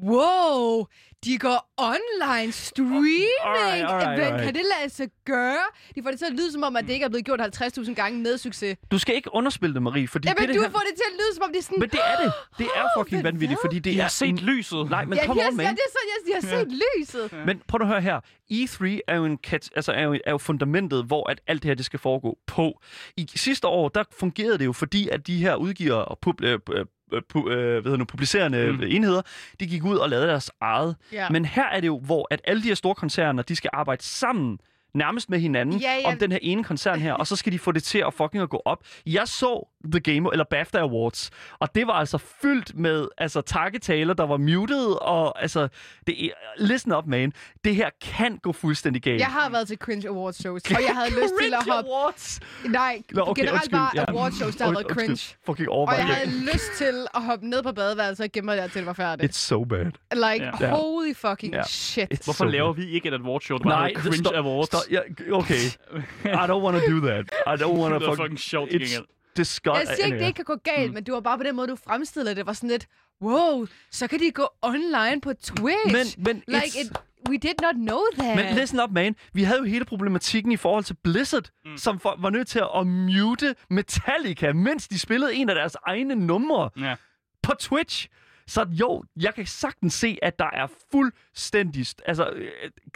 [0.03, 0.85] wow,
[1.25, 3.25] de går online streaming.
[3.43, 4.43] Alright, alright, alright.
[4.43, 5.65] Kan det lade sig gøre?
[5.95, 7.93] De får det til at lyde som om, at det ikke er blevet gjort 50.000
[7.93, 8.77] gange med succes.
[8.91, 11.13] Du skal ikke underspille det, Marie, fordi Jamen, det, du det får det til at
[11.13, 11.79] lyde som om, det er sådan...
[11.79, 12.33] Men det er det.
[12.57, 14.01] Det er fucking hvad vanvittigt, fordi det Jeg er...
[14.01, 14.89] har set lyset.
[14.89, 15.65] Nej, men Ja, yes, on, man.
[15.65, 17.45] ja, det er sådan, jeg, jeg har set lyset.
[17.45, 18.19] Men prøv at høre her.
[18.53, 21.69] E3 er jo, en kat, altså er jo, er jo fundamentet, hvor at alt det
[21.69, 22.81] her det skal foregå på.
[23.17, 26.59] I sidste år, der fungerede det jo, fordi at de her udgiver og pub, øh,
[26.73, 26.85] øh,
[27.29, 28.75] pu, øh, hvad hedder nu, publicerende Mm.
[28.77, 28.83] mm.
[28.87, 29.21] enheder,
[29.59, 30.95] de gik ud og lavede deres eget.
[31.11, 31.29] Ja.
[31.29, 34.03] Men her er det jo, hvor at alle de her store koncerner, de skal arbejde
[34.03, 34.59] sammen
[34.93, 36.07] nærmest med hinanden Ja, ja.
[36.07, 38.43] om den her ene koncern her, og så skal de få det til at fucking
[38.43, 38.83] at gå op.
[39.05, 44.13] Jeg så The Game, eller BAFTA Awards, og det var altså fyldt med altså takketaler,
[44.13, 45.67] der var muted, og altså,
[46.07, 47.33] det listen up, man.
[47.63, 49.19] Det her kan gå fuldstændig galt.
[49.19, 51.89] Jeg har været til Cringe Awards shows, og jeg havde lyst til at hoppe...
[51.91, 52.39] Awards.
[52.65, 54.05] Nej, Nå, okay, generelt undskyld, bare ja.
[54.07, 55.35] award shows, der har været cringe.
[55.45, 56.15] Fucking Og jeg det.
[56.15, 58.93] havde lyst til at hoppe ned på badeværelset og gemme mig der til det var
[58.93, 59.31] færdigt.
[59.31, 59.85] It's so bad.
[60.13, 60.69] Like, Ja.
[60.75, 61.63] holy fucking Ja.
[61.67, 62.13] shit.
[62.13, 62.83] It's Hvorfor so laver bad.
[62.83, 64.67] vi ikke et awardshow, der bare Nej, Cringe stop, Awards?
[64.67, 64.99] Stop, ja,
[65.31, 65.53] okay.
[66.43, 67.25] I don't want to do that.
[67.47, 68.17] I don't want det to er fucking...
[68.17, 69.05] fucking sjovt til It's gengæld.
[69.37, 69.79] Disgust.
[69.79, 70.93] Jeg siger ikke, det ikke kan gå galt, mm.
[70.93, 72.37] men det var bare på den måde, du fremstillede det.
[72.37, 72.87] Det var sådan lidt,
[73.21, 76.17] wow, så kan de gå online på Twitch.
[76.17, 76.91] Men, men, like, it's- it,
[77.29, 78.35] we did not know that.
[78.35, 79.15] Men listen up, man.
[79.33, 81.77] Vi havde jo hele problematikken i forhold til Blizzard, mm.
[81.77, 86.15] som for, var nødt til at mute Metallica, mens de spillede en af deres egne
[86.15, 86.95] numre Ja.
[87.43, 88.07] på Twitch.
[88.47, 91.81] Så jo, jeg kan sagtens se, at der er fuldstændig...
[91.87, 92.47] st- Altså, øh,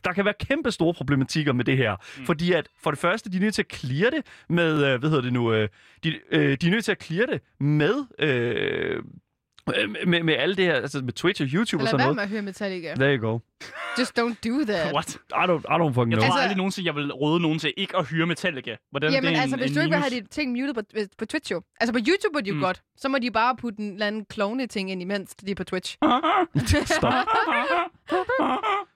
[0.05, 1.95] der kan være kæmpe store problematikker med det her.
[2.19, 2.25] Mm.
[2.25, 4.85] Fordi at, for det første, de er nødt til at clear det med...
[4.85, 5.53] Øh, hvad hedder det nu?
[5.53, 5.69] Øh,
[6.03, 7.93] de, de er nødt til at clear det med...
[8.19, 9.03] Øh,
[10.07, 12.15] med, med alle det her, altså med Twitch og YouTube og Lad sådan være noget.
[12.15, 12.93] med at høre Metallica.
[12.95, 13.39] There you go.
[13.99, 14.93] Just don't do that.
[14.93, 15.09] What?
[15.15, 16.17] I don't, I don't fucking Jeg know.
[16.17, 18.75] tror Altså- aldrig nogensinde, jeg vil råde nogen til ikke at hyre Metallica.
[18.91, 20.73] Hvordan Jamen det er altså, en, hvis en du ikke vil have de ting muted
[20.73, 20.81] på,
[21.17, 21.61] på Twitch jo.
[21.79, 22.61] Altså på YouTube er de jo Mm.
[22.61, 22.81] godt.
[22.97, 25.97] Så må de bare putte en eller anden clone-ting ind imens de er på Twitch.
[26.97, 27.13] Stop.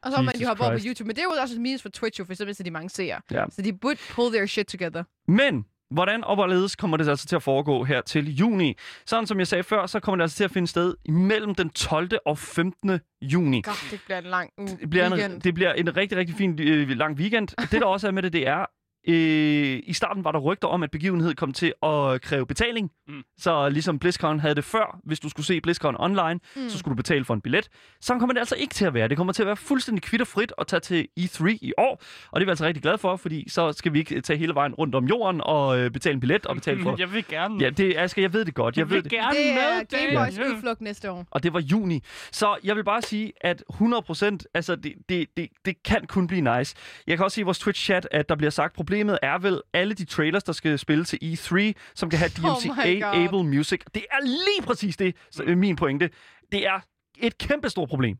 [0.03, 0.83] Og så må man jo hoppe over på.
[0.85, 1.07] YouTube.
[1.07, 2.89] Men det er jo også et minus for Twitch jo, for så mister de mange
[2.89, 3.21] seere.
[3.31, 3.45] Ja.
[3.51, 5.03] Så de burde pull their shit together.
[5.27, 8.75] Men hvordan og hvorledes kommer det altså til at foregå her til juni?
[9.05, 11.69] Sådan som jeg sagde før, så kommer det altså til at finde sted mellem den
[11.69, 12.09] 12.
[12.25, 12.99] og 15.
[13.21, 13.61] juni.
[13.61, 14.67] God, det bliver en lang uge.
[14.67, 15.33] Det bliver, weekend.
[15.33, 17.47] en, det bliver en rigtig, rigtig fin øh, lang weekend.
[17.71, 18.65] Det, der også er med det, det er,
[19.07, 22.91] øh, i starten var der rygter om, at begivenheden kom til at kræve betaling.
[23.07, 23.23] Mm.
[23.37, 26.69] Så ligesom BlizzCon havde det før, hvis du skulle se BlizzCon online, Mm.
[26.69, 27.69] så skulle du betale for en billet.
[28.01, 29.07] Så kommer det altså ikke til at være.
[29.07, 32.01] Det kommer til at være fuldstændig kvitterfrit at tage til E3 i år.
[32.31, 34.55] Og det er vi altså rigtig glade for, fordi så skal vi ikke tage hele
[34.55, 36.95] vejen rundt om jorden og øh, betale en billet og betale for...
[37.05, 37.55] Jeg vil gerne.
[37.63, 38.75] Ja, det, Asger, jeg ved det godt.
[38.77, 39.11] Jeg jeg ved vil det.
[39.11, 40.55] gerne Det er med Gameboys Ja.
[40.55, 41.25] udflugt næste år.
[41.31, 42.03] Og det var juni.
[42.31, 46.57] Så jeg vil bare sige, at 100%, altså det, det, det, det kan kun blive
[46.57, 46.75] nice.
[47.07, 49.93] Jeg kan også se i vores Twitch-chat, at der bliver sagt, problemet er vel alle
[49.93, 53.81] de trailers, der skal spille til E3, som kan have Oh DMCA-able music.
[53.95, 56.09] Det er lige præcis det, øh, min pointe.
[56.51, 56.79] Det er
[57.17, 58.17] et kæmpe stort problem.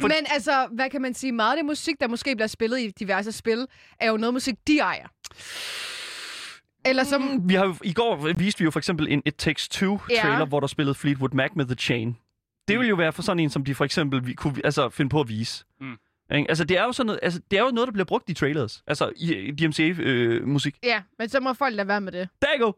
[0.00, 0.08] For...
[0.08, 1.32] Men altså, hvad kan man sige?
[1.32, 3.66] Meget af det musik, der måske bliver spillet i diverse spil,
[4.00, 5.06] er jo noget musik, de ejer.
[6.84, 7.22] Eller som...
[7.22, 10.38] Mm, vi har jo, I går viste vi jo for eksempel en It Takes Two-trailer,
[10.38, 10.44] Ja.
[10.44, 12.16] hvor der spillede Fleetwood Mac med The Chain.
[12.68, 15.08] Det ville jo være for sådan en, som de for eksempel vi, kunne altså, finde
[15.08, 15.64] på at vise.
[15.80, 15.96] Mm.
[16.34, 16.48] Ikke?
[16.48, 18.34] Altså, det er, jo sådan noget, altså, det er jo noget, der bliver brugt i
[18.34, 18.82] trailers.
[18.86, 20.76] Altså, i, DMCA-musik.
[20.82, 22.28] Ja, men så må folk lade være med det.
[22.42, 22.72] There you go.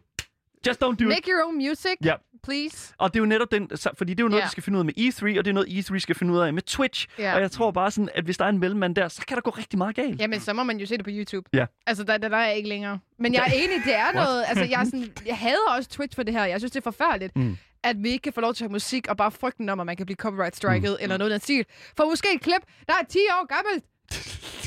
[0.66, 1.08] Just don't do it.
[1.08, 2.14] Make your own music, Ja.
[2.42, 2.94] please.
[2.98, 4.46] Og det er jo netop den, fordi det er jo noget, Ja.
[4.46, 6.38] de skal finde ud af med E3, og det er noget, E3 skal finde ud
[6.38, 7.08] af med Twitch.
[7.18, 7.34] Ja.
[7.34, 9.40] Og jeg tror bare sådan, at hvis der er en mellemmand der, så kan der
[9.40, 10.20] gå rigtig meget galt.
[10.20, 11.48] Jamen, så må man jo se det på YouTube.
[11.52, 11.66] Ja.
[11.86, 12.98] Altså, der, der, der er jeg ikke længere.
[13.18, 14.44] Men jeg er enig, det er noget...
[14.48, 16.44] Altså, jeg, er sådan, jeg hader også Twitch for det her.
[16.44, 17.56] Jeg synes, det er forfærdeligt, Mm.
[17.84, 19.86] At vi ikke kan få lov til at have musik, og bare frygten om, at
[19.86, 21.02] man kan blive copyright striket, mm.
[21.02, 21.64] eller noget af den stil.
[21.96, 23.84] For måske et klip, der er 10 år gammelt.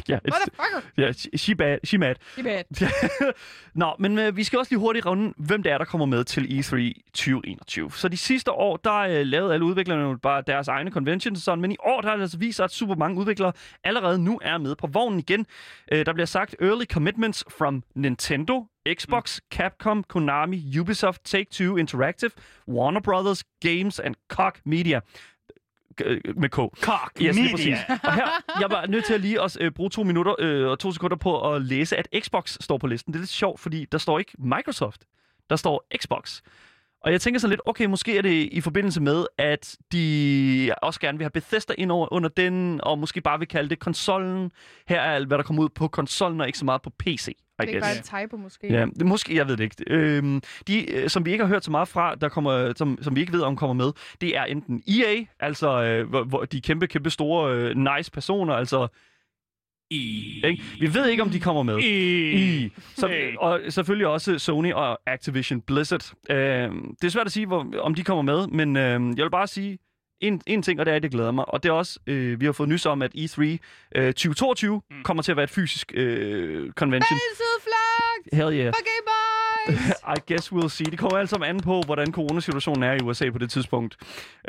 [0.09, 0.81] Ja, Motherfucker!
[0.97, 2.15] ja, she bad, she mad.
[2.37, 2.63] Er bad.
[3.73, 6.23] Nå, men øh, vi skal også lige hurtigt runde, hvem det er, der kommer med
[6.23, 7.91] til E3 2021.
[7.91, 11.43] Så de sidste år, der øh, lavede alle udviklerne jo bare deres egne conventions og
[11.43, 14.19] sådan, men i år, der har det altså vist sig, at super mange udviklere allerede
[14.23, 15.45] nu er med på vognen igen.
[15.91, 19.57] Øh, der bliver sagt early commitments from Nintendo, Xbox, mm.
[19.57, 22.31] Capcom, Konami, Ubisoft, Take-Two Interactive,
[22.67, 24.99] Warner Brothers, Games and Koch Media.
[26.05, 26.55] Øh, med K.
[26.55, 27.51] Cock Yes, Media.
[27.51, 27.77] præcis.
[28.03, 28.27] Og her,
[28.59, 31.17] jeg var nødt til at lige også øh, bruge to minutter øh, og to sekunder
[31.17, 33.13] på at læse, at Xbox står på listen.
[33.13, 35.01] Det er lidt sjovt, fordi der står ikke Microsoft.
[35.49, 36.41] Der står Xbox.
[37.03, 40.99] Og jeg tænker så lidt, okay, måske er det i forbindelse med, at de også
[40.99, 44.51] gerne vil have Bethesda ind over, under den, og måske bare vil kalde det konsollen.
[44.87, 47.27] Her er alt, hvad der kommer ud på konsollen, og ikke så meget på PC.
[47.63, 48.73] I Det er bare en typo, måske.
[48.73, 49.75] Ja, det, måske, jeg ved det ikke.
[49.87, 53.15] Øhm, de, øh, som vi ikke har hørt så meget fra, der kommer, som, som
[53.15, 53.91] vi ikke ved, om kommer med,
[54.21, 58.53] det er enten EA, altså øh, hvor, hvor de kæmpe, kæmpe store, øh, nice personer,
[58.53, 58.87] altså...
[59.91, 60.63] Ikke?
[60.79, 61.79] Vi ved ikke, om de kommer med.
[61.83, 62.69] I.
[62.95, 63.35] Så, Hey.
[63.35, 66.13] og selvfølgelig også Sony og Activision Blizzard.
[66.29, 66.37] Øh,
[67.01, 69.47] det er svært at sige, hvor, om de kommer med, men øh, jeg vil bare
[69.47, 69.79] sige
[70.21, 71.53] en, en ting, og det er, at det glæder mig.
[71.53, 73.41] Og det er også, øh, vi har fået nys om, at E3
[73.95, 75.03] øh, 2022 mm.
[75.03, 77.17] kommer til at være et fysisk øh, convention.
[78.33, 78.73] Hell yeah.
[78.73, 79.17] For Game Boys!
[80.17, 80.85] I guess we'll see.
[80.85, 83.97] Det kommer alt sammen an på, hvordan coronasituationen er i USA på det tidspunkt.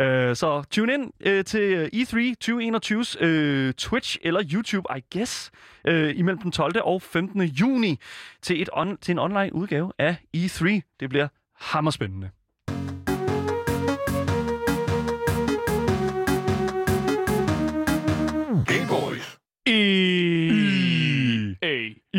[0.01, 0.05] Uh,
[0.35, 5.51] så tune ind uh, til øh, E3 2021's uh, Twitch eller YouTube, I guess,
[5.89, 6.73] uh, imellem den 12.
[6.85, 7.43] og 15.
[7.43, 7.99] juni
[8.43, 10.81] til, et on- til en online udgave af E3.
[11.01, 11.29] Det bliver
[11.61, 12.31] hammerspændende.
[19.67, 19.71] E.
[21.63, 21.97] Hey.
[22.15, 22.19] I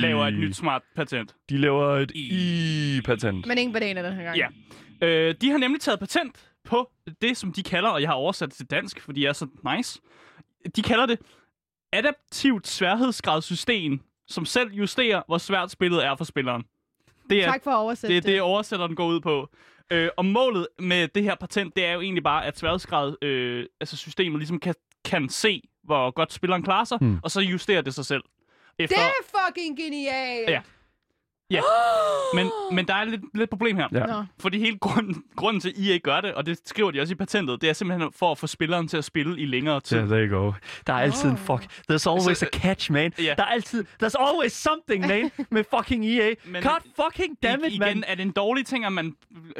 [0.00, 1.34] Laver et nyt smart patent.
[1.50, 3.46] De laver et I-patent.
[3.46, 4.36] Men ingen bananer den her gang.
[4.36, 4.48] Ja.
[5.06, 6.90] Øh, de har nemlig taget patent på
[7.20, 9.46] det, som de kalder, og jeg har oversat det til dansk, fordi jeg er så
[9.76, 10.00] nice.
[10.76, 11.18] De kalder det
[11.92, 16.64] adaptivt sværhedsgradssystem, som selv justerer, hvor svært spillet er for spilleren.
[17.30, 19.48] Det er Tak for at oversætte det, er det oversætteren går ud på.
[19.92, 23.66] Øh, og målet med det her patent, det er jo egentlig bare, at sværhedsgrad, øh,
[23.80, 27.18] altså systemet ligesom kan, kan se, hvor godt spilleren klarer sig, hmm.
[27.22, 28.22] og så justerer det sig selv.
[28.78, 30.50] Efter, Det er fucking genialt!
[30.50, 30.60] Ja.
[31.50, 31.60] Ja,
[32.36, 33.88] men, men der er lidt, lidt problem her.
[33.92, 34.22] Ja.
[34.40, 37.14] Fordi hele grunden, grunden til, at EA gør det, og det skriver de også i
[37.14, 39.96] patentet, det er simpelthen for at få spilleren til at spille i længere tid.
[39.98, 40.52] Yeah, there you go.
[40.86, 41.38] Der er altid en Oh.
[41.38, 41.62] fuck.
[41.64, 43.12] There's always Så, a catch, man.
[43.18, 43.34] ja.
[43.38, 43.84] Der er altid...
[44.02, 46.34] There's always something, man, med fucking EA.
[46.44, 47.88] Men- God fucking damn it, I, man.
[47.88, 49.14] igen, er det en dårlig ting, at man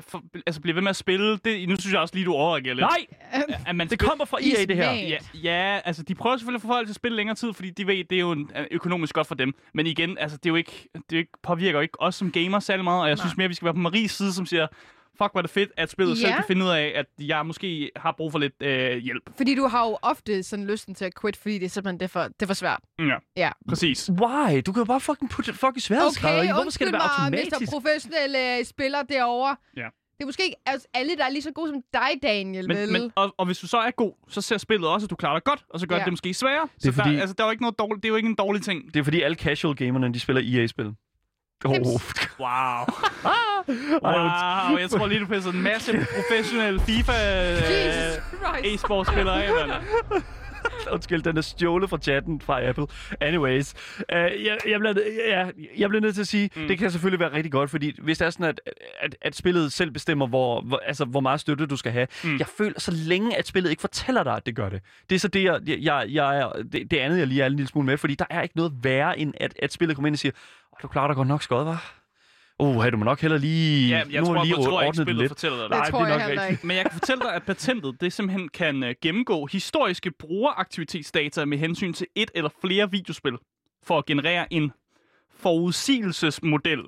[0.09, 1.37] for, altså, bliver ved med at spille?
[1.45, 2.87] Det, nu synes jeg også lige, du overreagerer lidt.
[2.87, 4.93] Nej, At man det kommer fra EA, det her.
[4.93, 7.71] Ja, ja, altså de prøver selvfølgelig at få folk til at spille længere tid, fordi
[7.71, 9.55] de ved, det er jo en, er økonomisk godt for dem.
[9.75, 12.15] Men igen, altså det er jo ikke, det er jo ikke, påvirker jo ikke os
[12.15, 14.47] som gamere særlig meget, og jeg synes mere, vi skal være på Maries side, som
[14.47, 14.67] siger,
[15.19, 16.35] fuck, hvor er det fedt, at spillet selv Ja.
[16.37, 19.23] kan finde ud af, at jeg måske har brug for lidt øh, hjælp.
[19.37, 22.05] Fordi du har jo ofte sådan lysten til at quit, fordi det er simpelthen det
[22.05, 22.81] er for, det er for svært.
[22.99, 23.51] Ja, Ja.
[23.69, 24.11] præcis.
[24.11, 24.63] Why?
[24.67, 26.53] Du kan jo bare fucking putte fucking sværhedsgrader Okay, i.
[26.53, 27.61] Hvorfor skal det være automatisk?
[27.61, 27.71] Mr.
[27.71, 29.57] Professionelle spiller derovre.
[29.77, 29.87] Ja.
[30.19, 32.77] Det er måske ikke altså, alle, der er lige så gode som dig, Daniel, vel?
[32.77, 35.17] Men, men, og, og hvis du så er god, så ser spillet også, at du
[35.17, 36.05] klarer dig godt, og så gør ja.
[36.05, 36.69] det måske sværere.
[36.77, 38.17] Det er så fordi- der, altså, der er jo ikke noget dårligt, det er jo
[38.17, 38.95] ikke en dårlig ting.
[38.95, 40.95] Det er fordi alle casual gamerne, de spiller EA-spil.
[41.65, 41.73] Oh.
[42.41, 42.85] Wow.
[44.03, 47.13] Wow, jeg tror lige, du pisser en masse professionelle FIFA
[47.53, 48.65] øh, Christ.
[48.65, 49.83] e-sportspillere af, mand.
[50.93, 52.87] Undskyld, den er stjålet fra chatten fra Apple.
[53.21, 54.95] Anyways, uh, jeg, jeg, bliver,
[55.29, 56.69] ja, jeg bliver nødt til at sige, mm.
[56.69, 58.61] det kan selvfølgelig være rigtig godt, fordi hvis det er sådan, at,
[59.01, 62.07] at, at spillet selv bestemmer, hvor, hvor, altså, hvor meget støtte du skal have.
[62.25, 62.39] Mm.
[62.39, 64.81] Jeg føler, så længe at spillet ikke fortæller dig, at det gør det.
[65.11, 67.53] Det er så det, jeg, jeg, jeg er, det, det andet, jeg lige er en
[67.53, 70.15] lille smule med, fordi der er ikke noget værre, end at, at spillet kommer ind
[70.15, 70.33] og siger,
[70.83, 71.93] du klarer dig godt nok skød, var.
[72.59, 73.89] Oh, hey, du må nok heller lige...
[73.89, 75.31] Ja, jeg nu tror, lige jeg tror ikke, spillet lidt.
[75.31, 75.79] fortæller dig Det det.
[75.79, 76.67] Nej, tror det er jeg nok ikke.
[76.67, 81.59] Men jeg kan fortælle dig, at patentet det simpelthen kan uh, gennemgå historiske brugeraktivitetsdata med
[81.59, 83.37] hensyn til et eller flere videospil,
[83.83, 84.73] for at generere en
[85.31, 86.83] forudsigelsesmodel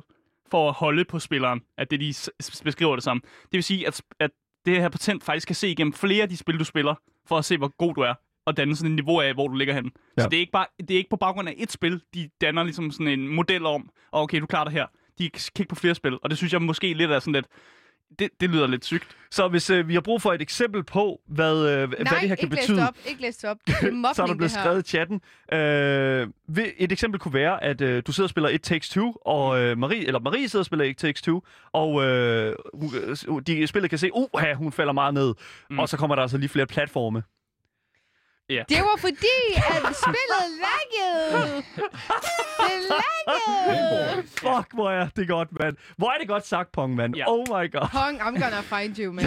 [0.51, 2.14] for at holde på spilleren, at det de
[2.64, 3.20] beskriver det som.
[3.20, 4.31] Det vil sige, at, at
[4.66, 6.94] det her patent faktisk kan se igennem flere af de spil, du spiller,
[7.27, 8.14] for at se, hvor god du er,
[8.48, 9.90] og danne sådan et niveau af, hvor du ligger henne.
[10.16, 10.22] Ja.
[10.22, 12.62] Så det er, ikke bare, det er ikke på baggrund af et spil, de danner
[12.62, 14.87] ligesom sådan en model om, og okay, du klarer det her.
[15.18, 17.46] De kan kigge på flere spil, og det synes jeg måske lidt er sådan lidt,
[18.18, 19.16] det, det lyder lidt sygt.
[19.30, 22.28] Så hvis øh, vi har brug for et eksempel på, hvad, øh, Nej, hvad det
[22.28, 22.94] her kan ikke betyde, læst op.
[23.06, 23.56] Ikke læst op.
[23.66, 25.20] Det er mobning, så er der blevet skrevet i chatten.
[25.52, 26.28] Øh,
[26.78, 29.78] et eksempel kunne være, at øh, du sidder og spiller It Takes Two, og øh,
[29.78, 32.54] Marie, eller Marie sidder og spiller It Takes Two, og øh,
[33.28, 35.34] øh, de spillet kan se, uh, hun falder meget ned,
[35.70, 35.78] mm.
[35.78, 37.22] og så kommer der altså lige flere platforme.
[38.50, 38.62] Ja.
[38.68, 41.62] Det var fordi, at spillet laggede.
[42.58, 44.22] Det laggede.
[44.26, 45.76] Fuck, hvor er det godt, mand.
[45.96, 47.16] Hvor er det godt sagt, Pong, mand.
[47.16, 47.24] Ja.
[47.28, 47.88] Oh my god.
[47.92, 49.24] Pong, I'm gonna find you, man.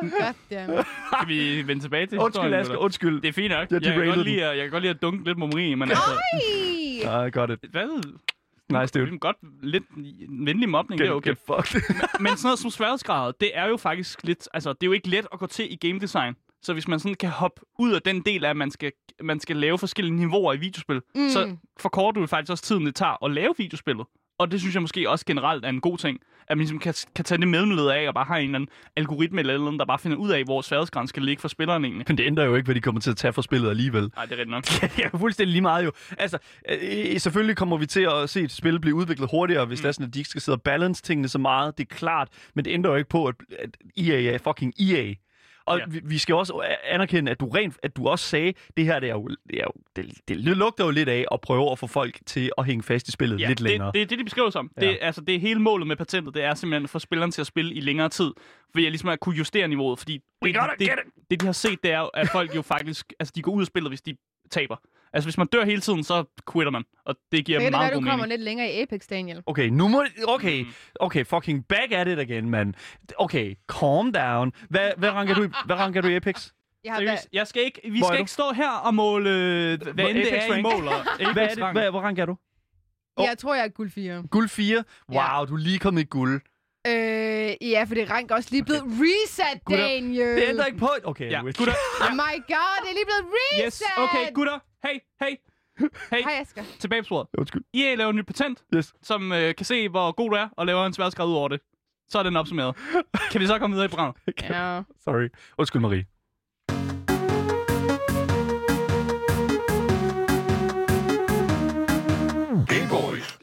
[0.00, 0.84] Goddamn.
[1.18, 2.76] Kan vi vende tilbage til Undskyld, eller?
[2.76, 3.20] undskyld.
[3.22, 3.70] Det er fint nok.
[3.70, 5.90] Jeg Jeg, kan godt lide, at- jeg kan godt lide at dunke lidt momri, men
[5.90, 6.10] altså...
[7.04, 7.26] Ej!
[7.26, 7.58] I got it.
[7.70, 8.14] Hvad?
[8.80, 9.06] Nice, dude.
[9.06, 9.84] Det er godt lidt
[10.46, 11.30] venlig mobning, det er okay.
[11.30, 11.80] Get fucked.
[12.20, 14.48] Men sådan noget som sværhedsgrad, det er jo faktisk lidt...
[14.54, 16.34] Altså, det er jo ikke let at gå til i game design.
[16.62, 19.40] Så hvis man sådan kan hoppe ud af den del af, at man skal, man
[19.40, 21.28] skal lave forskellige niveauer i videospil, mm.
[21.28, 24.06] så forkorter du faktisk også tiden, det tager at lave videospillet.
[24.38, 26.20] Og det synes jeg måske også generelt er en god ting.
[26.48, 28.70] At man ligesom kan, kan tage det medled af, og bare have en eller anden
[28.96, 32.04] algoritme eller noget, der bare finder ud af, hvor sværhedsgraden skal ligge for spilleren egentlig.
[32.08, 34.10] Men det ændrer jo ikke, hvad de kommer til at tage for spillet alligevel.
[34.16, 34.64] Nej, det er rigtigt nok.
[34.98, 35.92] ja, fuldstændig lige meget jo.
[36.18, 39.82] Altså, øh, selvfølgelig kommer vi til at se et spil blive udviklet hurtigere, hvis mm.
[39.82, 41.78] det er sådan, at de ikke skal sidde og balance tingene så meget.
[41.78, 45.14] Det er klart, men det ændrer jo ikke på, at, at EA er fucking EA.
[45.64, 45.84] Og Ja.
[45.88, 49.08] vi, vi skal også anerkende, at du rent, at du også sagde, det her det
[49.08, 51.86] er jo, det, er jo, det, det lugter jo lidt af at prøve at få
[51.86, 53.86] folk til at hænge fast i spillet Ja, lidt længere.
[53.86, 54.70] Det, det er det, de beskriver som.
[54.80, 54.86] Ja.
[54.86, 57.40] Det, altså, det er hele målet med patentet, det er simpelthen at få spilleren til
[57.40, 58.32] at spille i længere tid.
[58.74, 60.98] Ved at ligesom at kunne justere niveauet, fordi det, det, get
[61.30, 63.66] det, de har set, det er, at folk jo faktisk, altså de går ud af
[63.66, 64.16] spillet, hvis de
[64.50, 64.76] taber.
[65.12, 67.92] Altså hvis man dør hele tiden, så quitter man, og det giver det være, meget
[67.92, 68.28] du god kommer mening.
[68.28, 69.42] lidt længere i Apex, Daniel.
[69.46, 70.04] Okay, nu må...
[70.28, 70.68] Okay, Mm.
[71.00, 72.74] okay, fucking back at it again, mand.
[73.18, 74.52] Okay, calm down.
[74.70, 76.50] Hvad, hvad, ranker du i, hvad ranker du i Apex?
[76.84, 78.18] Jeg har Seriøst, jeg skal ikke, vi skal du?
[78.18, 79.30] ikke stå her og måle,
[79.94, 80.92] hvad end det Apex er, I måler.
[81.32, 81.72] Hvad er det?
[81.72, 82.36] Hvad, hvor ranker du?
[83.18, 84.22] valgt, jeg tror, jeg er guld 4.
[84.30, 84.84] Guld 4?
[85.08, 85.44] Wow, Ja.
[85.48, 86.40] du er lige kommet i guld.
[86.86, 90.36] Øh, ja, for det rank også lige blevet reset, Gutter, Daniel.
[90.36, 90.88] Det ændrer ikke på...
[91.04, 91.74] Okay, Ja, gutter.
[92.00, 93.64] Oh my god, det er lige blevet reset!
[93.66, 94.58] Yes, okay, gutter.
[94.86, 95.36] Hey, hey.
[96.12, 96.62] Hey, Hej, Asger.
[96.78, 97.26] tilbage på sporet.
[97.38, 97.62] Undskyld.
[97.74, 98.92] EA laver et nyt patent, Yes.
[99.02, 101.60] som øh, kan se, hvor god du er, og laver en sværdsgrad ud over det.
[102.08, 102.76] Så er den opsummeret.
[103.30, 104.16] kan vi så komme videre i programmet?
[104.42, 104.82] Ja.
[105.04, 105.28] Sorry.
[105.58, 106.04] Undskyld, Marie.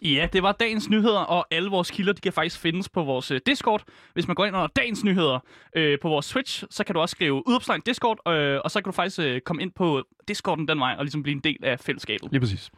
[0.01, 3.31] Ja, det var dagens nyheder, og alle vores kilder de kan faktisk findes på vores
[3.31, 3.83] øh, Discord.
[4.13, 5.39] Hvis man går ind under dagens nyheder
[5.75, 8.91] øh, på vores Twitch, så kan du også skrive udopstegn Discord, øh, og så kan
[8.91, 11.79] du faktisk øh, komme ind på Discorden den vej og ligesom blive en del af
[11.79, 12.31] fællesskabet.
[12.31, 12.71] Lige præcis.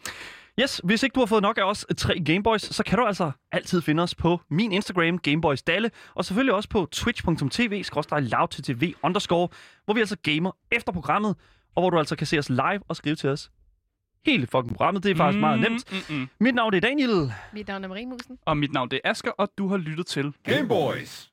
[0.62, 3.06] Yes, hvis ikke du har fået nok af os øh, tre Gameboys, så kan du
[3.06, 7.84] altså altid finde os på min Instagram, Gameboys Dalle, og selvfølgelig også på twitch.tv,
[8.20, 9.48] loudttv underscore,
[9.86, 11.36] hvor vi altså gamer efter programmet,
[11.76, 13.52] og hvor du altså kan se os live og skrive til os
[14.26, 15.04] hele fucking programmet.
[15.04, 15.42] Det er faktisk mm.
[15.42, 16.06] meget nemt.
[16.10, 16.30] Mm, mm.
[16.40, 17.34] Mit navn det er Daniel.
[17.54, 18.38] Mit navn er Marie Musen.
[18.46, 21.30] Og mit navn det er Asker, og du har lyttet til Gameboys.